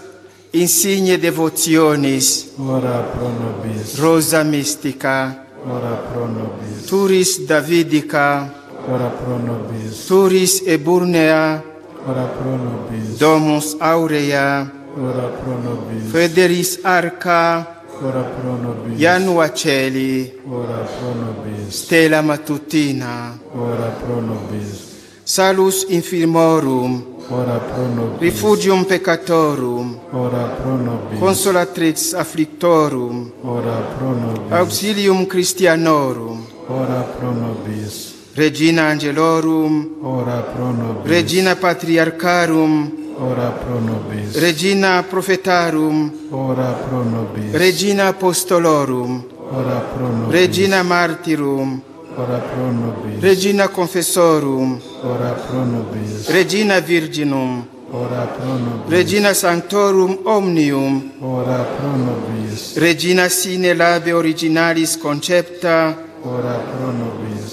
insigne 0.53 1.17
devotionis 1.17 2.53
ora 2.61 3.01
pro 3.17 3.29
nobis. 3.29 3.97
rosa 3.99 4.45
mystica 4.45 5.47
ora 5.65 5.97
pro 6.13 6.27
nobis. 6.29 6.85
turis 6.87 7.47
davidica 7.47 8.53
ora 8.85 9.09
pro 9.09 9.39
nobis. 9.39 10.07
turis 10.07 10.63
eburnea 10.67 11.68
ora 12.09 12.25
pro 12.25 12.57
nobis. 12.57 13.19
Domus 13.19 13.77
Aurea, 13.81 14.71
ora 14.97 15.29
pro 15.29 15.59
nobis. 15.59 16.11
Federis 16.11 16.79
Arca, 16.83 17.67
ora 18.03 18.23
pro 18.23 18.57
nobis. 18.57 18.99
Janua 18.99 19.49
Celi, 19.53 20.33
ora 20.51 20.87
pro 20.89 21.15
nobis. 21.15 21.75
Stella 21.75 22.23
Matutina, 22.23 23.39
ora 23.55 23.93
pro 24.01 24.21
nobis. 24.21 24.89
Salus 25.25 25.85
infirmorum, 25.91 27.05
ora 27.29 27.59
pro 27.59 27.87
nobis. 27.89 28.21
Refugium 28.21 28.85
peccatorum, 28.85 29.99
ora 30.13 30.57
pro 30.57 30.77
nobis. 30.77 31.19
Consolatrix 31.19 32.15
afflictorum, 32.15 33.31
ora 33.45 33.77
pro 33.99 34.15
nobis. 34.15 34.53
Auxilium 34.53 35.27
Christianorum, 35.27 36.47
ora 36.69 37.03
pro 37.03 37.33
nobis. 37.33 38.08
Regina 38.39 38.87
Angelorum, 38.87 39.99
ora 40.01 40.43
pro 40.43 40.71
nobis. 40.71 41.11
Regina 41.11 41.57
Patriarcharum, 41.57 42.93
ora 43.19 43.51
pro 43.51 43.81
nobis. 43.81 44.37
Regina 44.37 45.03
Prophetarum, 45.03 46.13
ora 46.31 46.71
pro 46.71 47.03
nobis. 47.03 47.53
Regina 47.53 48.07
Apostolorum, 48.07 49.25
ora 49.51 49.81
pro 49.81 50.07
nobis. 50.07 50.33
Regina 50.33 50.85
Martyrum, 50.85 51.83
ora 52.15 52.39
pro 52.39 52.71
nobis. 52.71 53.21
Regina 53.21 53.69
Confessorum, 53.71 54.81
ora 55.03 55.33
pro 55.33 55.65
nobis. 55.65 56.29
Regina 56.29 56.79
Virginum, 56.79 57.67
ora 57.91 58.25
pro 58.25 58.57
nobis. 58.57 58.89
Regina 58.89 59.35
Sanctorum 59.35 60.17
Omnium, 60.23 61.11
ora 61.23 61.65
pro 61.75 61.91
nobis. 61.91 62.77
Regina 62.77 63.29
sine 63.29 63.75
labe 63.75 64.13
originalis 64.13 64.97
concepta, 64.97 66.07
ora 66.23 66.55
pro 66.55 66.93
nobis 66.93 67.08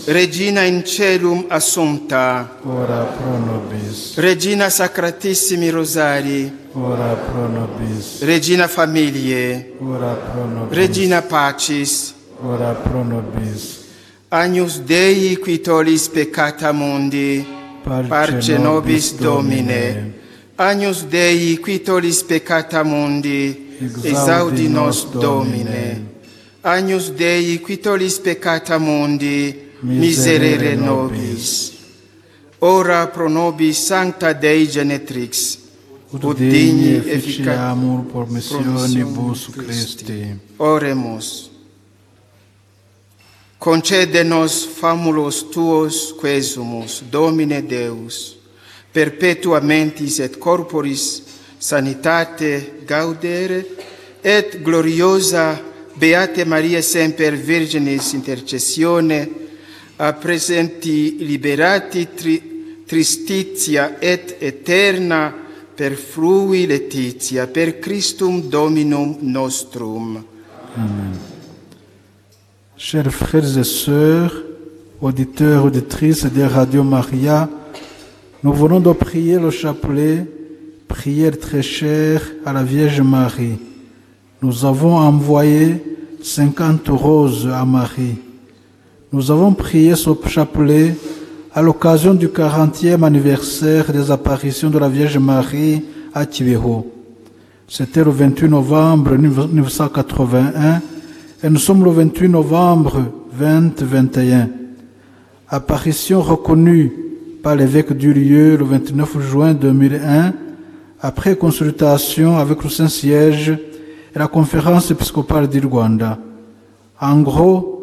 Regina 0.07 0.61
in 0.61 0.83
Celum 0.83 1.45
Assumpta, 1.47 2.59
Ora 2.63 3.05
pro 3.05 3.39
nobis. 3.39 4.13
Regina 4.17 4.69
Sacratissimi 4.69 5.71
Rosari, 5.71 6.51
Ora 6.73 7.15
pro 7.15 7.47
nobis. 7.47 8.21
Regina 8.21 8.67
Familiae, 8.67 9.73
Ora 9.79 10.13
pro 10.13 10.45
nobis. 10.45 10.77
Regina 10.77 11.21
Pacis, 11.23 12.13
Ora 12.43 12.73
pro 12.73 13.03
nobis. 13.03 13.83
Agnus 14.29 14.79
Dei 14.81 15.37
qui 15.37 15.59
tollis 15.59 16.07
peccata 16.07 16.71
mundi, 16.71 17.43
parce 17.83 18.57
nobis 18.57 19.15
Domine. 19.15 20.13
Agnus 20.55 21.05
Dei 21.05 21.57
qui 21.57 21.81
tollis 21.81 22.21
peccata 22.21 22.83
mundi, 22.83 23.75
exaudi 24.03 24.69
nos 24.69 25.07
Domine. 25.09 26.13
Agnus 26.61 27.09
Dei 27.11 27.59
qui 27.59 27.79
tollis 27.79 28.19
peccata 28.19 28.77
mundi, 28.77 29.64
miserere 29.85 30.75
nobis. 30.75 31.73
Ora 32.59 33.07
pro 33.07 33.29
nobis 33.29 33.77
Sancta 33.77 34.33
Dei 34.33 34.67
Genetrix, 34.67 35.59
ut 36.11 36.37
digni 36.37 36.95
efficiamur 37.11 38.05
por 38.05 38.29
missionibus 38.29 39.49
Christi. 39.53 40.35
Oremus. 40.57 41.51
Concedenos 43.59 44.65
famulos 44.79 45.43
tuos 45.51 46.13
quesumus, 46.19 47.03
Domine 47.09 47.61
Deus, 47.61 48.37
perpetua 48.93 49.59
mentis 49.59 50.19
et 50.19 50.37
corporis 50.37 51.23
sanitate 51.59 52.83
gaudere, 52.85 53.65
et 54.23 54.61
gloriosa 54.61 55.59
Beate 55.97 56.45
Maria 56.45 56.81
semper 56.81 57.35
Virginis 57.35 58.13
intercessione 58.13 59.44
presenti 60.19 61.17
liberati 61.19 62.07
tri, 62.13 62.83
tristitia 62.85 63.97
et 63.99 64.35
eterna 64.39 65.33
per 65.75 65.95
frui 65.95 66.65
letizia, 66.65 67.47
per 67.47 67.79
Christum 67.79 68.49
Dominum 68.49 69.17
nostrum. 69.21 70.23
Chers 72.77 73.11
frères 73.11 73.57
et 73.57 73.63
sœurs, 73.63 74.43
auditeurs, 75.01 75.65
auditrices 75.65 76.25
de 76.25 76.43
Radio 76.43 76.83
Maria, 76.83 77.49
nous 78.43 78.53
venons 78.53 78.79
de 78.79 78.91
prier 78.93 79.39
le 79.39 79.49
chapelet, 79.49 80.25
prière 80.87 81.39
très 81.39 81.63
chère 81.63 82.21
à 82.45 82.53
la 82.53 82.63
Vierge 82.63 83.01
Marie. 83.01 83.57
Nous 84.41 84.65
avons 84.65 84.97
envoyé 84.97 85.81
50 86.21 86.87
roses 86.89 87.47
à 87.47 87.65
Marie. 87.65 88.24
Nous 89.15 89.31
avons 89.31 89.53
prié 89.53 89.95
ce 89.95 90.09
chapelet 90.27 90.93
à 91.53 91.61
l'occasion 91.61 92.13
du 92.13 92.27
40e 92.27 93.01
anniversaire 93.01 93.89
des 93.93 94.11
apparitions 94.11 94.69
de 94.69 94.77
la 94.77 94.89
Vierge 94.89 95.19
Marie 95.19 95.85
à 96.13 96.25
Kibeho. 96.25 96.85
C'était 97.65 98.03
le 98.03 98.11
28 98.11 98.49
novembre 98.49 99.15
1981 99.15 100.81
et 101.41 101.49
nous 101.49 101.59
sommes 101.59 101.85
le 101.85 101.91
28 101.91 102.27
novembre 102.27 103.05
2021. 103.39 104.49
Apparition 105.47 106.21
reconnue 106.21 106.91
par 107.41 107.55
l'évêque 107.55 107.93
du 107.93 108.13
lieu 108.13 108.57
le 108.57 108.65
29 108.65 109.21
juin 109.21 109.53
2001 109.53 110.33
après 110.99 111.37
consultation 111.37 112.37
avec 112.37 112.61
le 112.61 112.69
Saint-Siège 112.69 113.57
et 114.13 114.19
la 114.19 114.27
conférence 114.27 114.91
épiscopale 114.91 115.47
du. 115.47 115.61
En 116.99 117.19
gros, 117.21 117.74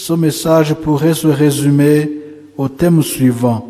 ce 0.00 0.14
message 0.14 0.72
pourrait 0.72 1.12
se 1.12 1.26
résumer 1.26 2.10
au 2.56 2.70
thème 2.70 3.02
suivant. 3.02 3.68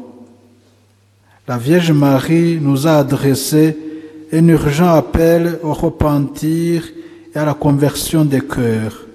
La 1.48 1.58
Vierge 1.58 1.90
Marie 1.90 2.60
nous 2.60 2.86
a 2.86 2.98
adressé 2.98 3.76
un 4.32 4.46
urgent 4.46 4.94
appel 4.94 5.58
au 5.64 5.72
repentir 5.72 6.84
et 7.34 7.36
à 7.36 7.44
la 7.44 7.54
conversion 7.54 8.24
des 8.24 8.42
cœurs. 8.42 9.06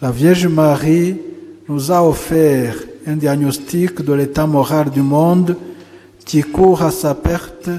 La 0.00 0.10
Vierge 0.10 0.48
Marie 0.48 1.16
nous 1.68 1.92
a 1.92 2.02
offert 2.02 2.74
un 3.06 3.14
diagnostic 3.14 4.02
de 4.02 4.14
l'état 4.14 4.48
moral 4.48 4.90
du 4.90 5.00
monde 5.00 5.56
qui 6.24 6.42
court 6.42 6.82
à 6.82 6.90
sa 6.90 7.14
perte 7.14 7.70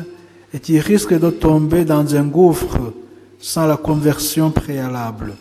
et 0.54 0.60
qui 0.62 0.80
risque 0.80 1.20
de 1.20 1.30
tomber 1.30 1.84
dans 1.84 2.16
un 2.16 2.24
gouffre 2.24 2.94
sans 3.40 3.68
la 3.68 3.76
conversion 3.76 4.52
préalable. 4.52 5.34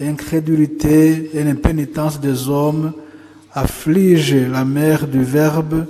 L'incrédulité 0.00 1.30
et 1.34 1.44
l'impénitence 1.44 2.18
des 2.18 2.48
hommes 2.48 2.94
affligent 3.52 4.50
la 4.50 4.64
mère 4.64 5.06
du 5.06 5.22
Verbe 5.22 5.84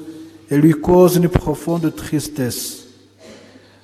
et 0.51 0.57
lui 0.57 0.73
causent 0.73 1.15
une 1.15 1.29
profonde 1.29 1.95
tristesse. 1.95 2.89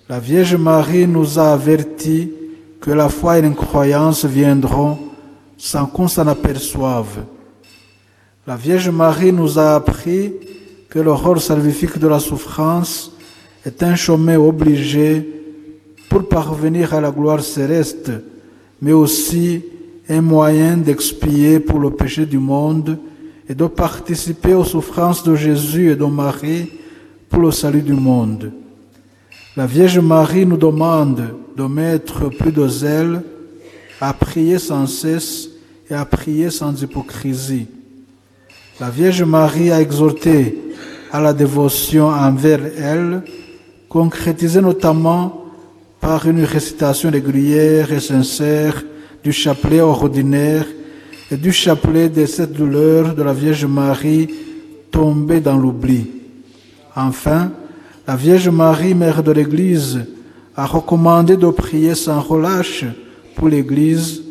La 0.09 0.19
Vierge 0.19 0.57
Marie 0.57 1.07
nous 1.07 1.39
a 1.39 1.53
avertis 1.53 2.33
que 2.81 2.91
la 2.91 3.09
foi 3.09 3.39
et 3.39 3.43
l'incroyance 3.43 4.25
viendront 4.25 4.99
sans 5.57 5.87
qu'on 5.87 6.09
s'en 6.09 6.27
aperçoive. 6.27 7.25
La 8.49 8.57
Vierge 8.57 8.91
Marie 8.91 9.33
nous 9.33 9.61
a 9.61 9.77
appris 9.77 10.33
que 10.89 10.99
le 10.99 11.13
rôle 11.13 11.41
salvifique 11.41 11.99
de 11.99 12.09
la 12.09 12.19
souffrance 12.19 13.13
est 13.65 13.81
un 13.85 13.95
chemin 13.95 14.39
obligé 14.39 15.25
pour 16.09 16.29
parvenir 16.29 16.95
à 16.95 17.01
la 17.01 17.13
gloire 17.13 17.43
céleste, 17.43 18.11
mais 18.83 18.93
aussi 18.93 19.63
un 20.09 20.21
moyen 20.21 20.77
d'expier 20.77 21.59
pour 21.59 21.81
le 21.81 21.91
péché 21.91 22.27
du 22.27 22.39
monde 22.39 22.99
et 23.49 23.55
de 23.55 23.67
participer 23.67 24.55
aux 24.55 24.65
souffrances 24.65 25.23
de 25.25 25.35
Jésus 25.35 25.91
et 25.91 25.97
de 25.97 26.05
Marie 26.05 26.71
pour 27.29 27.41
le 27.43 27.51
salut 27.51 27.83
du 27.83 27.95
monde. 27.95 28.53
La 29.57 29.67
Vierge 29.67 29.99
Marie 29.99 30.47
nous 30.47 30.57
demande 30.57 31.35
de 31.57 31.63
mettre 31.65 32.29
plus 32.29 32.53
de 32.53 32.69
zèle, 32.69 33.23
à 34.01 34.13
prier 34.13 34.59
sans 34.59 34.87
cesse 34.87 35.49
et 35.89 35.95
à 35.95 36.05
prier 36.05 36.51
sans 36.51 36.81
hypocrisie. 36.83 37.67
La 38.79 38.91
Vierge 38.91 39.23
Marie 39.23 39.73
a 39.73 39.81
exhorté 39.81 40.59
à 41.11 41.21
la 41.21 41.33
dévotion 41.33 42.09
envers 42.09 42.61
elle, 42.79 43.23
concrétisée 43.89 44.61
notamment 44.61 45.47
par 46.01 46.27
une 46.27 46.45
récitation 46.45 47.11
régulière 47.11 47.91
et 47.91 48.01
sincère 48.01 48.85
du 49.27 49.33
chapelet 49.33 49.81
ordinaire 49.81 50.65
et 51.33 51.37
du 51.37 51.51
chapelet 51.51 52.09
des 52.09 52.29
sept 52.29 52.53
douleurs 52.53 53.13
de 53.13 53.25
la 53.25 53.33
Vierge 53.33 53.65
Marie 53.67 54.29
tombée 54.89 55.41
dans 55.41 55.57
l'oubli. 55.57 56.07
Enfin, 56.95 57.51
la 58.07 58.15
Vierge 58.15 58.49
Marie, 58.51 58.95
Mère 58.95 59.25
de 59.25 59.33
l'Église, 59.33 60.07
a 60.55 60.65
recommandé 60.65 61.37
de 61.37 61.51
prier 61.51 61.97
sans 61.97 62.21
relâche 62.21 62.85
pour 63.35 63.49
l'Église, 63.49 64.23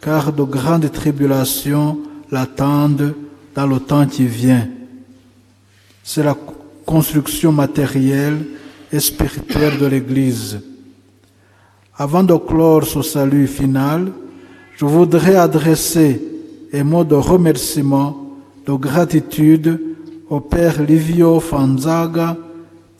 car 0.00 0.32
de 0.32 0.44
grandes 0.44 0.92
tribulations 0.92 1.98
l'attendent 2.30 3.16
dans 3.56 3.66
le 3.66 3.80
temps 3.80 4.06
qui 4.06 4.26
vient. 4.26 4.68
C'est 6.04 6.22
la 6.22 6.36
construction 6.86 7.50
matérielle 7.50 8.46
et 8.92 9.00
spirituelle 9.00 9.78
de 9.78 9.86
l'Église. 9.86 10.60
Avant 11.96 12.22
de 12.22 12.36
clore 12.36 12.84
ce 12.84 13.02
salut 13.02 13.48
final, 13.48 14.12
je 14.78 14.84
voudrais 14.84 15.34
adresser 15.34 16.22
un 16.72 16.84
mot 16.84 17.02
de 17.02 17.16
remerciement, 17.16 18.16
de 18.64 18.72
gratitude 18.74 19.80
au 20.30 20.38
Père 20.38 20.80
Livio 20.80 21.40
Fanzaga, 21.40 22.36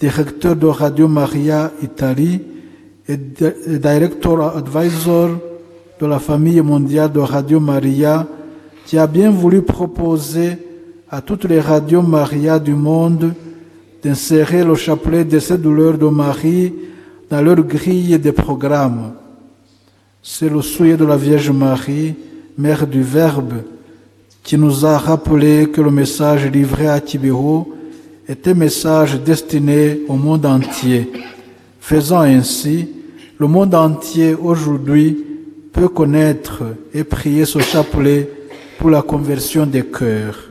directeur 0.00 0.56
de 0.56 0.66
Radio 0.66 1.06
Maria 1.06 1.70
Italie 1.80 2.40
et 3.06 3.16
director 3.16 4.56
advisor 4.56 5.30
de 6.00 6.06
la 6.06 6.18
famille 6.18 6.60
mondiale 6.62 7.12
de 7.12 7.20
Radio 7.20 7.60
Maria, 7.60 8.26
qui 8.84 8.98
a 8.98 9.06
bien 9.06 9.30
voulu 9.30 9.62
proposer 9.62 10.58
à 11.08 11.20
toutes 11.20 11.44
les 11.44 11.60
radios 11.60 12.02
Maria 12.02 12.58
du 12.58 12.74
monde 12.74 13.34
d'insérer 14.02 14.64
le 14.64 14.74
chapelet 14.74 15.24
de 15.24 15.38
ces 15.38 15.58
douleurs 15.58 15.96
de 15.96 16.06
Marie 16.06 16.74
dans 17.30 17.40
leur 17.40 17.62
grille 17.62 18.18
de 18.18 18.30
programmes. 18.32 19.12
C'est 20.22 20.48
le 20.48 20.62
souhait 20.62 20.96
de 20.96 21.04
la 21.04 21.16
Vierge 21.16 21.50
Marie, 21.50 22.14
Mère 22.56 22.86
du 22.86 23.02
Verbe, 23.02 23.62
qui 24.42 24.58
nous 24.58 24.84
a 24.84 24.98
rappelé 24.98 25.70
que 25.70 25.80
le 25.80 25.90
message 25.90 26.46
livré 26.46 26.88
à 26.88 27.00
Tibéro 27.00 27.74
un 28.28 28.54
message 28.54 29.14
destiné 29.20 30.00
au 30.06 30.14
monde 30.14 30.44
entier. 30.44 31.10
Faisant 31.80 32.20
ainsi, 32.20 32.88
le 33.38 33.46
monde 33.46 33.74
entier 33.74 34.34
aujourd'hui 34.34 35.24
peut 35.72 35.88
connaître 35.88 36.62
et 36.92 37.04
prier 37.04 37.46
ce 37.46 37.60
chapelet 37.60 38.28
pour 38.78 38.90
la 38.90 39.00
conversion 39.00 39.64
des 39.64 39.84
cœurs. 39.84 40.50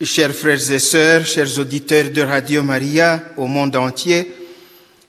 Chers 0.00 0.32
frères 0.32 0.70
et 0.70 0.78
sœurs, 0.78 1.24
chers 1.24 1.58
auditeurs 1.58 2.10
de 2.10 2.22
Radio 2.22 2.62
Maria 2.62 3.22
au 3.36 3.46
monde 3.46 3.76
entier, 3.76 4.32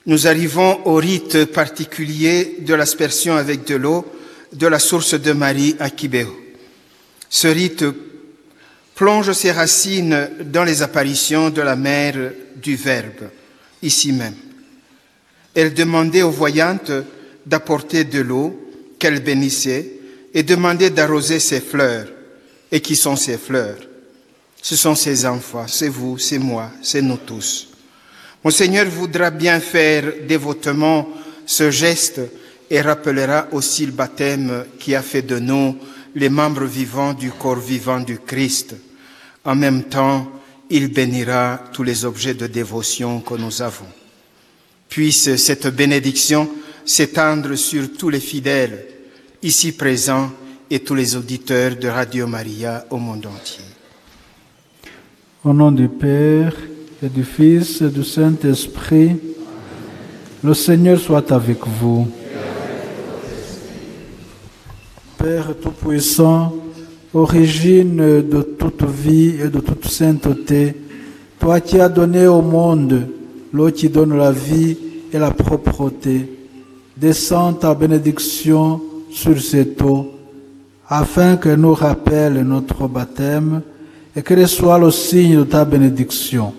nous 0.06 0.26
arrivons 0.26 0.86
au 0.86 0.94
rite 0.94 1.46
particulier 1.46 2.56
de 2.60 2.74
l'aspersion 2.74 3.34
avec 3.36 3.66
de 3.66 3.76
l'eau 3.76 4.06
de 4.52 4.66
la 4.66 4.78
source 4.78 5.14
de 5.14 5.32
Marie 5.32 5.76
à 5.78 5.90
Kibéo. 5.90 6.36
Ce 7.28 7.46
rite 7.46 7.84
plonge 8.94 9.32
ses 9.32 9.52
racines 9.52 10.30
dans 10.44 10.64
les 10.64 10.82
apparitions 10.82 11.50
de 11.50 11.62
la 11.62 11.76
mère 11.76 12.32
du 12.56 12.76
Verbe, 12.76 13.30
ici 13.82 14.12
même. 14.12 14.34
Elle 15.54 15.74
demandait 15.74 16.22
aux 16.22 16.30
voyantes 16.30 16.92
d'apporter 17.46 18.04
de 18.04 18.20
l'eau 18.20 18.70
qu'elle 18.98 19.22
bénissait 19.22 19.92
et 20.34 20.42
demandait 20.42 20.90
d'arroser 20.90 21.38
ses 21.38 21.60
fleurs. 21.60 22.06
Et 22.72 22.80
qui 22.80 22.94
sont 22.94 23.16
ces 23.16 23.36
fleurs? 23.36 23.78
Ce 24.62 24.76
sont 24.76 24.94
ses 24.94 25.26
enfants, 25.26 25.66
c'est 25.66 25.88
vous, 25.88 26.18
c'est 26.18 26.38
moi, 26.38 26.70
c'est 26.82 27.02
nous 27.02 27.16
tous. 27.16 27.69
Mon 28.42 28.50
Seigneur 28.50 28.86
voudra 28.86 29.30
bien 29.30 29.60
faire 29.60 30.04
dévotement 30.26 31.08
ce 31.44 31.70
geste 31.70 32.20
et 32.70 32.80
rappellera 32.80 33.48
aussi 33.52 33.84
le 33.84 33.92
baptême 33.92 34.64
qui 34.78 34.94
a 34.94 35.02
fait 35.02 35.22
de 35.22 35.38
nous 35.38 35.76
les 36.14 36.30
membres 36.30 36.64
vivants 36.64 37.12
du 37.12 37.30
corps 37.30 37.58
vivant 37.58 38.00
du 38.00 38.18
Christ. 38.18 38.76
En 39.44 39.54
même 39.54 39.84
temps, 39.84 40.30
il 40.70 40.92
bénira 40.92 41.60
tous 41.72 41.82
les 41.82 42.04
objets 42.04 42.34
de 42.34 42.46
dévotion 42.46 43.20
que 43.20 43.34
nous 43.34 43.60
avons. 43.60 43.88
Puisse 44.88 45.36
cette 45.36 45.66
bénédiction 45.68 46.48
s'étendre 46.84 47.56
sur 47.56 47.92
tous 47.92 48.08
les 48.08 48.20
fidèles 48.20 48.86
ici 49.42 49.72
présents 49.72 50.30
et 50.70 50.80
tous 50.80 50.94
les 50.94 51.14
auditeurs 51.16 51.76
de 51.76 51.88
Radio 51.88 52.26
Maria 52.26 52.86
au 52.90 52.96
monde 52.96 53.26
entier. 53.26 53.64
Au 55.44 55.52
nom 55.52 55.72
du 55.72 55.88
Père 55.88 56.54
et 57.02 57.08
du 57.08 57.24
Fils 57.24 57.80
et 57.80 57.88
du 57.88 58.04
Saint-Esprit, 58.04 59.16
le 60.44 60.54
Seigneur 60.54 60.98
soit 60.98 61.32
avec 61.32 61.66
vous. 61.66 62.06
Père 65.16 65.54
Tout-Puissant, 65.60 66.54
origine 67.14 67.96
de 67.96 68.42
toute 68.58 68.84
vie 68.84 69.40
et 69.42 69.48
de 69.48 69.60
toute 69.60 69.86
sainteté, 69.86 70.74
toi 71.38 71.60
qui 71.60 71.80
as 71.80 71.88
donné 71.88 72.26
au 72.26 72.42
monde 72.42 73.06
l'eau 73.52 73.70
qui 73.70 73.88
donne 73.88 74.16
la 74.16 74.30
vie 74.30 74.76
et 75.12 75.18
la 75.18 75.30
propreté, 75.30 76.28
descends 76.96 77.54
ta 77.54 77.74
bénédiction 77.74 78.80
sur 79.10 79.40
cette 79.40 79.80
eau, 79.82 80.12
afin 80.88 81.36
qu'elle 81.36 81.60
nous 81.60 81.74
rappelle 81.74 82.42
notre 82.42 82.86
baptême 82.88 83.62
et 84.14 84.22
qu'elle 84.22 84.46
soit 84.46 84.78
le 84.78 84.90
signe 84.90 85.38
de 85.38 85.44
ta 85.44 85.64
bénédiction. 85.64 86.52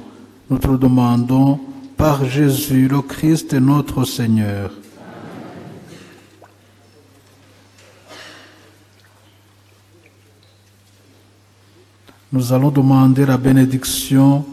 Nous 0.51 0.57
te 0.57 0.67
le 0.67 0.77
demandons 0.77 1.61
par 1.95 2.25
Jésus, 2.25 2.89
le 2.89 3.01
Christ, 3.01 3.53
notre 3.53 4.03
Seigneur. 4.03 4.69
Nous 12.33 12.51
allons 12.51 12.69
demander 12.69 13.25
la 13.25 13.37
bénédiction 13.37 14.43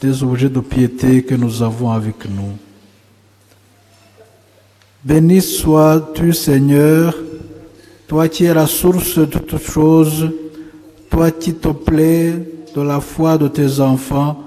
des 0.00 0.22
objets 0.22 0.48
de 0.48 0.60
piété 0.60 1.24
que 1.24 1.34
nous 1.34 1.60
avons 1.60 1.90
avec 1.90 2.30
nous. 2.30 2.56
Béni 5.02 5.42
sois-tu, 5.42 6.32
Seigneur, 6.34 7.16
toi 8.06 8.28
qui 8.28 8.44
es 8.44 8.54
la 8.54 8.68
source 8.68 9.18
de 9.18 9.24
toutes 9.24 9.58
choses, 9.58 10.30
toi 11.10 11.32
qui 11.32 11.52
te 11.52 11.70
plais 11.70 12.48
de 12.76 12.80
la 12.80 13.00
foi 13.00 13.36
de 13.36 13.48
tes 13.48 13.80
enfants, 13.80 14.45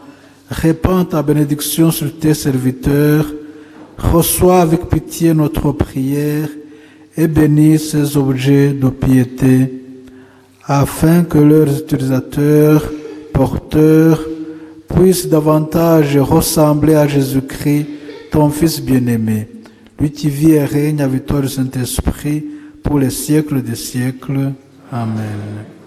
répands 0.50 1.06
ta 1.06 1.22
bénédiction 1.22 1.92
sur 1.92 2.18
tes 2.18 2.34
serviteurs, 2.34 3.26
reçois 3.98 4.62
avec 4.62 4.90
pitié 4.90 5.34
notre 5.34 5.72
prière 5.72 6.50
et 7.18 7.28
bénis 7.28 7.80
ces 7.80 8.18
objets 8.18 8.74
de 8.74 8.90
piété, 8.90 9.74
afin 10.66 11.24
que 11.24 11.38
leurs 11.38 11.80
utilisateurs, 11.80 12.84
porteurs, 13.34 14.22
puissent 14.88 15.28
davantage 15.28 16.18
ressembler 16.18 16.96
à 16.96 17.08
Jésus-Christ, 17.08 17.88
ton 18.32 18.50
Fils 18.50 18.82
bien-aimé, 18.82 19.48
lui 20.00 20.12
qui 20.12 20.30
vit 20.30 20.52
et 20.52 20.66
règne 20.66 21.02
avec 21.02 21.26
toi 21.26 21.42
le 21.42 21.48
Saint-Esprit 21.48 22.44
pour 22.84 23.00
les 23.00 23.10
siècles 23.10 23.62
des 23.62 23.76
siècles. 23.76 24.54
Amen. 24.92 25.79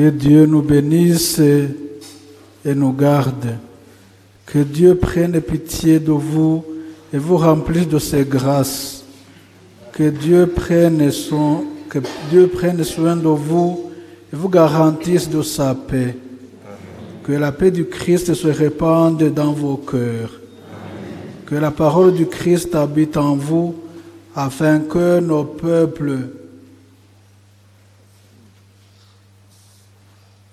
Que 0.00 0.08
Dieu 0.08 0.46
nous 0.46 0.62
bénisse 0.62 1.38
et 1.40 2.74
nous 2.74 2.94
garde. 2.94 3.58
Que 4.46 4.60
Dieu 4.60 4.94
prenne 4.94 5.38
pitié 5.42 6.00
de 6.00 6.12
vous 6.12 6.64
et 7.12 7.18
vous 7.18 7.36
remplisse 7.36 7.86
de 7.86 7.98
ses 7.98 8.24
grâces. 8.24 9.04
Que 9.92 10.08
Dieu 10.08 10.46
prenne, 10.46 11.10
que 11.90 11.98
Dieu 12.30 12.46
prenne 12.46 12.82
soin 12.82 13.14
de 13.14 13.28
vous 13.28 13.90
et 14.32 14.36
vous 14.36 14.48
garantisse 14.48 15.28
de 15.28 15.42
sa 15.42 15.74
paix. 15.74 16.16
Que 17.22 17.32
la 17.32 17.52
paix 17.52 17.70
du 17.70 17.84
Christ 17.84 18.32
se 18.32 18.48
répande 18.48 19.22
dans 19.34 19.52
vos 19.52 19.76
cœurs. 19.76 20.32
Que 21.44 21.56
la 21.56 21.72
parole 21.72 22.14
du 22.14 22.24
Christ 22.24 22.74
habite 22.74 23.18
en 23.18 23.36
vous 23.36 23.74
afin 24.34 24.78
que 24.78 25.20
nos 25.20 25.44
peuples 25.44 26.39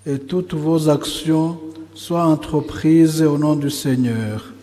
et 0.09 0.19
toutes 0.19 0.53
vos 0.53 0.87
actions 0.87 1.59
soient 1.93 2.23
entreprises 2.23 3.21
au 3.21 3.37
nom 3.37 3.57
du 3.57 3.69
Seigneur. 3.69 4.53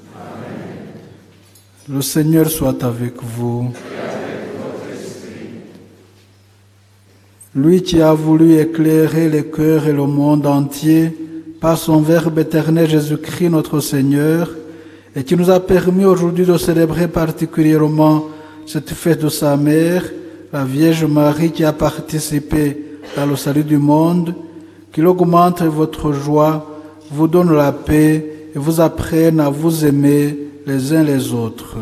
Le 1.86 2.00
Seigneur 2.00 2.48
soit 2.48 2.82
avec 2.82 3.22
vous. 3.22 3.70
Lui 7.54 7.82
qui 7.82 8.00
a 8.00 8.14
voulu 8.14 8.58
éclairer 8.58 9.28
les 9.28 9.44
cœurs 9.44 9.86
et 9.86 9.92
le 9.92 10.06
monde 10.06 10.46
entier 10.46 11.14
par 11.60 11.76
son 11.76 12.00
Verbe 12.00 12.38
éternel 12.38 12.88
Jésus-Christ 12.88 13.50
notre 13.50 13.80
Seigneur, 13.80 14.50
et 15.14 15.24
qui 15.24 15.36
nous 15.36 15.50
a 15.50 15.60
permis 15.60 16.06
aujourd'hui 16.06 16.46
de 16.46 16.56
célébrer 16.56 17.06
particulièrement 17.06 18.24
cette 18.66 18.90
fête 18.90 19.20
de 19.22 19.28
sa 19.28 19.56
mère, 19.58 20.04
la 20.52 20.64
Vierge 20.64 21.04
Marie 21.04 21.52
qui 21.52 21.64
a 21.64 21.72
participé 21.72 22.98
à 23.16 23.26
le 23.26 23.36
salut 23.36 23.62
du 23.62 23.76
monde, 23.76 24.34
qu'il 24.94 25.08
augmente 25.08 25.60
votre 25.62 26.12
joie, 26.12 26.70
vous 27.10 27.26
donne 27.26 27.52
la 27.52 27.72
paix 27.72 28.48
et 28.54 28.58
vous 28.58 28.80
apprenne 28.80 29.40
à 29.40 29.50
vous 29.50 29.84
aimer 29.84 30.38
les 30.66 30.92
uns 30.92 31.02
les 31.02 31.32
autres. 31.32 31.76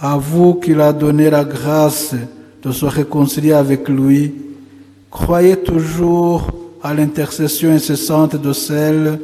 À 0.00 0.16
vous 0.16 0.54
qu'il 0.54 0.80
a 0.80 0.94
donné 0.94 1.28
la 1.28 1.44
grâce 1.44 2.14
de 2.62 2.72
se 2.72 2.86
réconcilier 2.86 3.52
avec 3.52 3.88
lui, 3.90 4.34
croyez 5.10 5.56
toujours 5.56 6.46
à 6.82 6.94
l'intercession 6.94 7.70
incessante 7.70 8.36
de 8.36 8.54
celle 8.54 9.20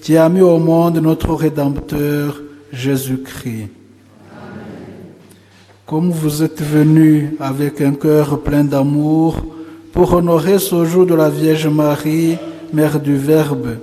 qui 0.00 0.16
a 0.16 0.28
mis 0.28 0.42
au 0.42 0.58
monde 0.58 0.98
notre 0.98 1.34
Rédempteur 1.34 2.40
Jésus-Christ. 2.72 3.77
Comme 5.88 6.10
vous 6.10 6.42
êtes 6.42 6.60
venus 6.60 7.30
avec 7.40 7.80
un 7.80 7.94
cœur 7.94 8.42
plein 8.42 8.62
d'amour 8.62 9.42
pour 9.90 10.12
honorer 10.12 10.58
ce 10.58 10.84
jour 10.84 11.06
de 11.06 11.14
la 11.14 11.30
Vierge 11.30 11.66
Marie, 11.66 12.36
Mère 12.74 13.00
du 13.00 13.16
Verbe, 13.16 13.78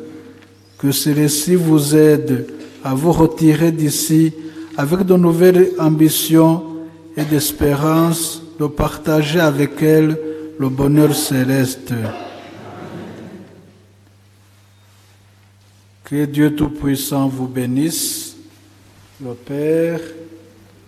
que 0.77 0.91
celui-ci 0.91 1.55
vous 1.55 1.95
aide 1.95 2.45
à 2.83 2.93
vous 2.93 3.11
retirer 3.11 3.71
d'ici 3.71 4.33
avec 4.77 5.01
de 5.01 5.15
nouvelles 5.15 5.71
ambitions 5.79 6.75
et 7.17 7.25
d'espérance 7.25 8.39
de 8.59 8.67
partager 8.67 9.39
avec 9.39 9.81
elle 9.81 10.15
le 10.59 10.69
bonheur 10.69 11.15
céleste. 11.15 11.91
Que 16.03 16.25
Dieu 16.25 16.55
Tout-Puissant 16.55 17.27
vous 17.29 17.47
bénisse, 17.47 18.37
le 19.19 19.33
Père, 19.33 20.01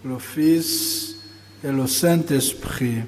le 0.08 0.20
Fils 0.20 1.16
et 1.64 1.72
le 1.72 1.86
Saint-Esprit. 1.86 3.02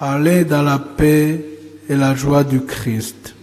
Allez 0.00 0.44
dans 0.44 0.62
la 0.62 0.78
paix 0.78 1.44
et 1.88 1.94
la 1.94 2.14
joie 2.14 2.44
du 2.44 2.62
Christ. 2.62 3.34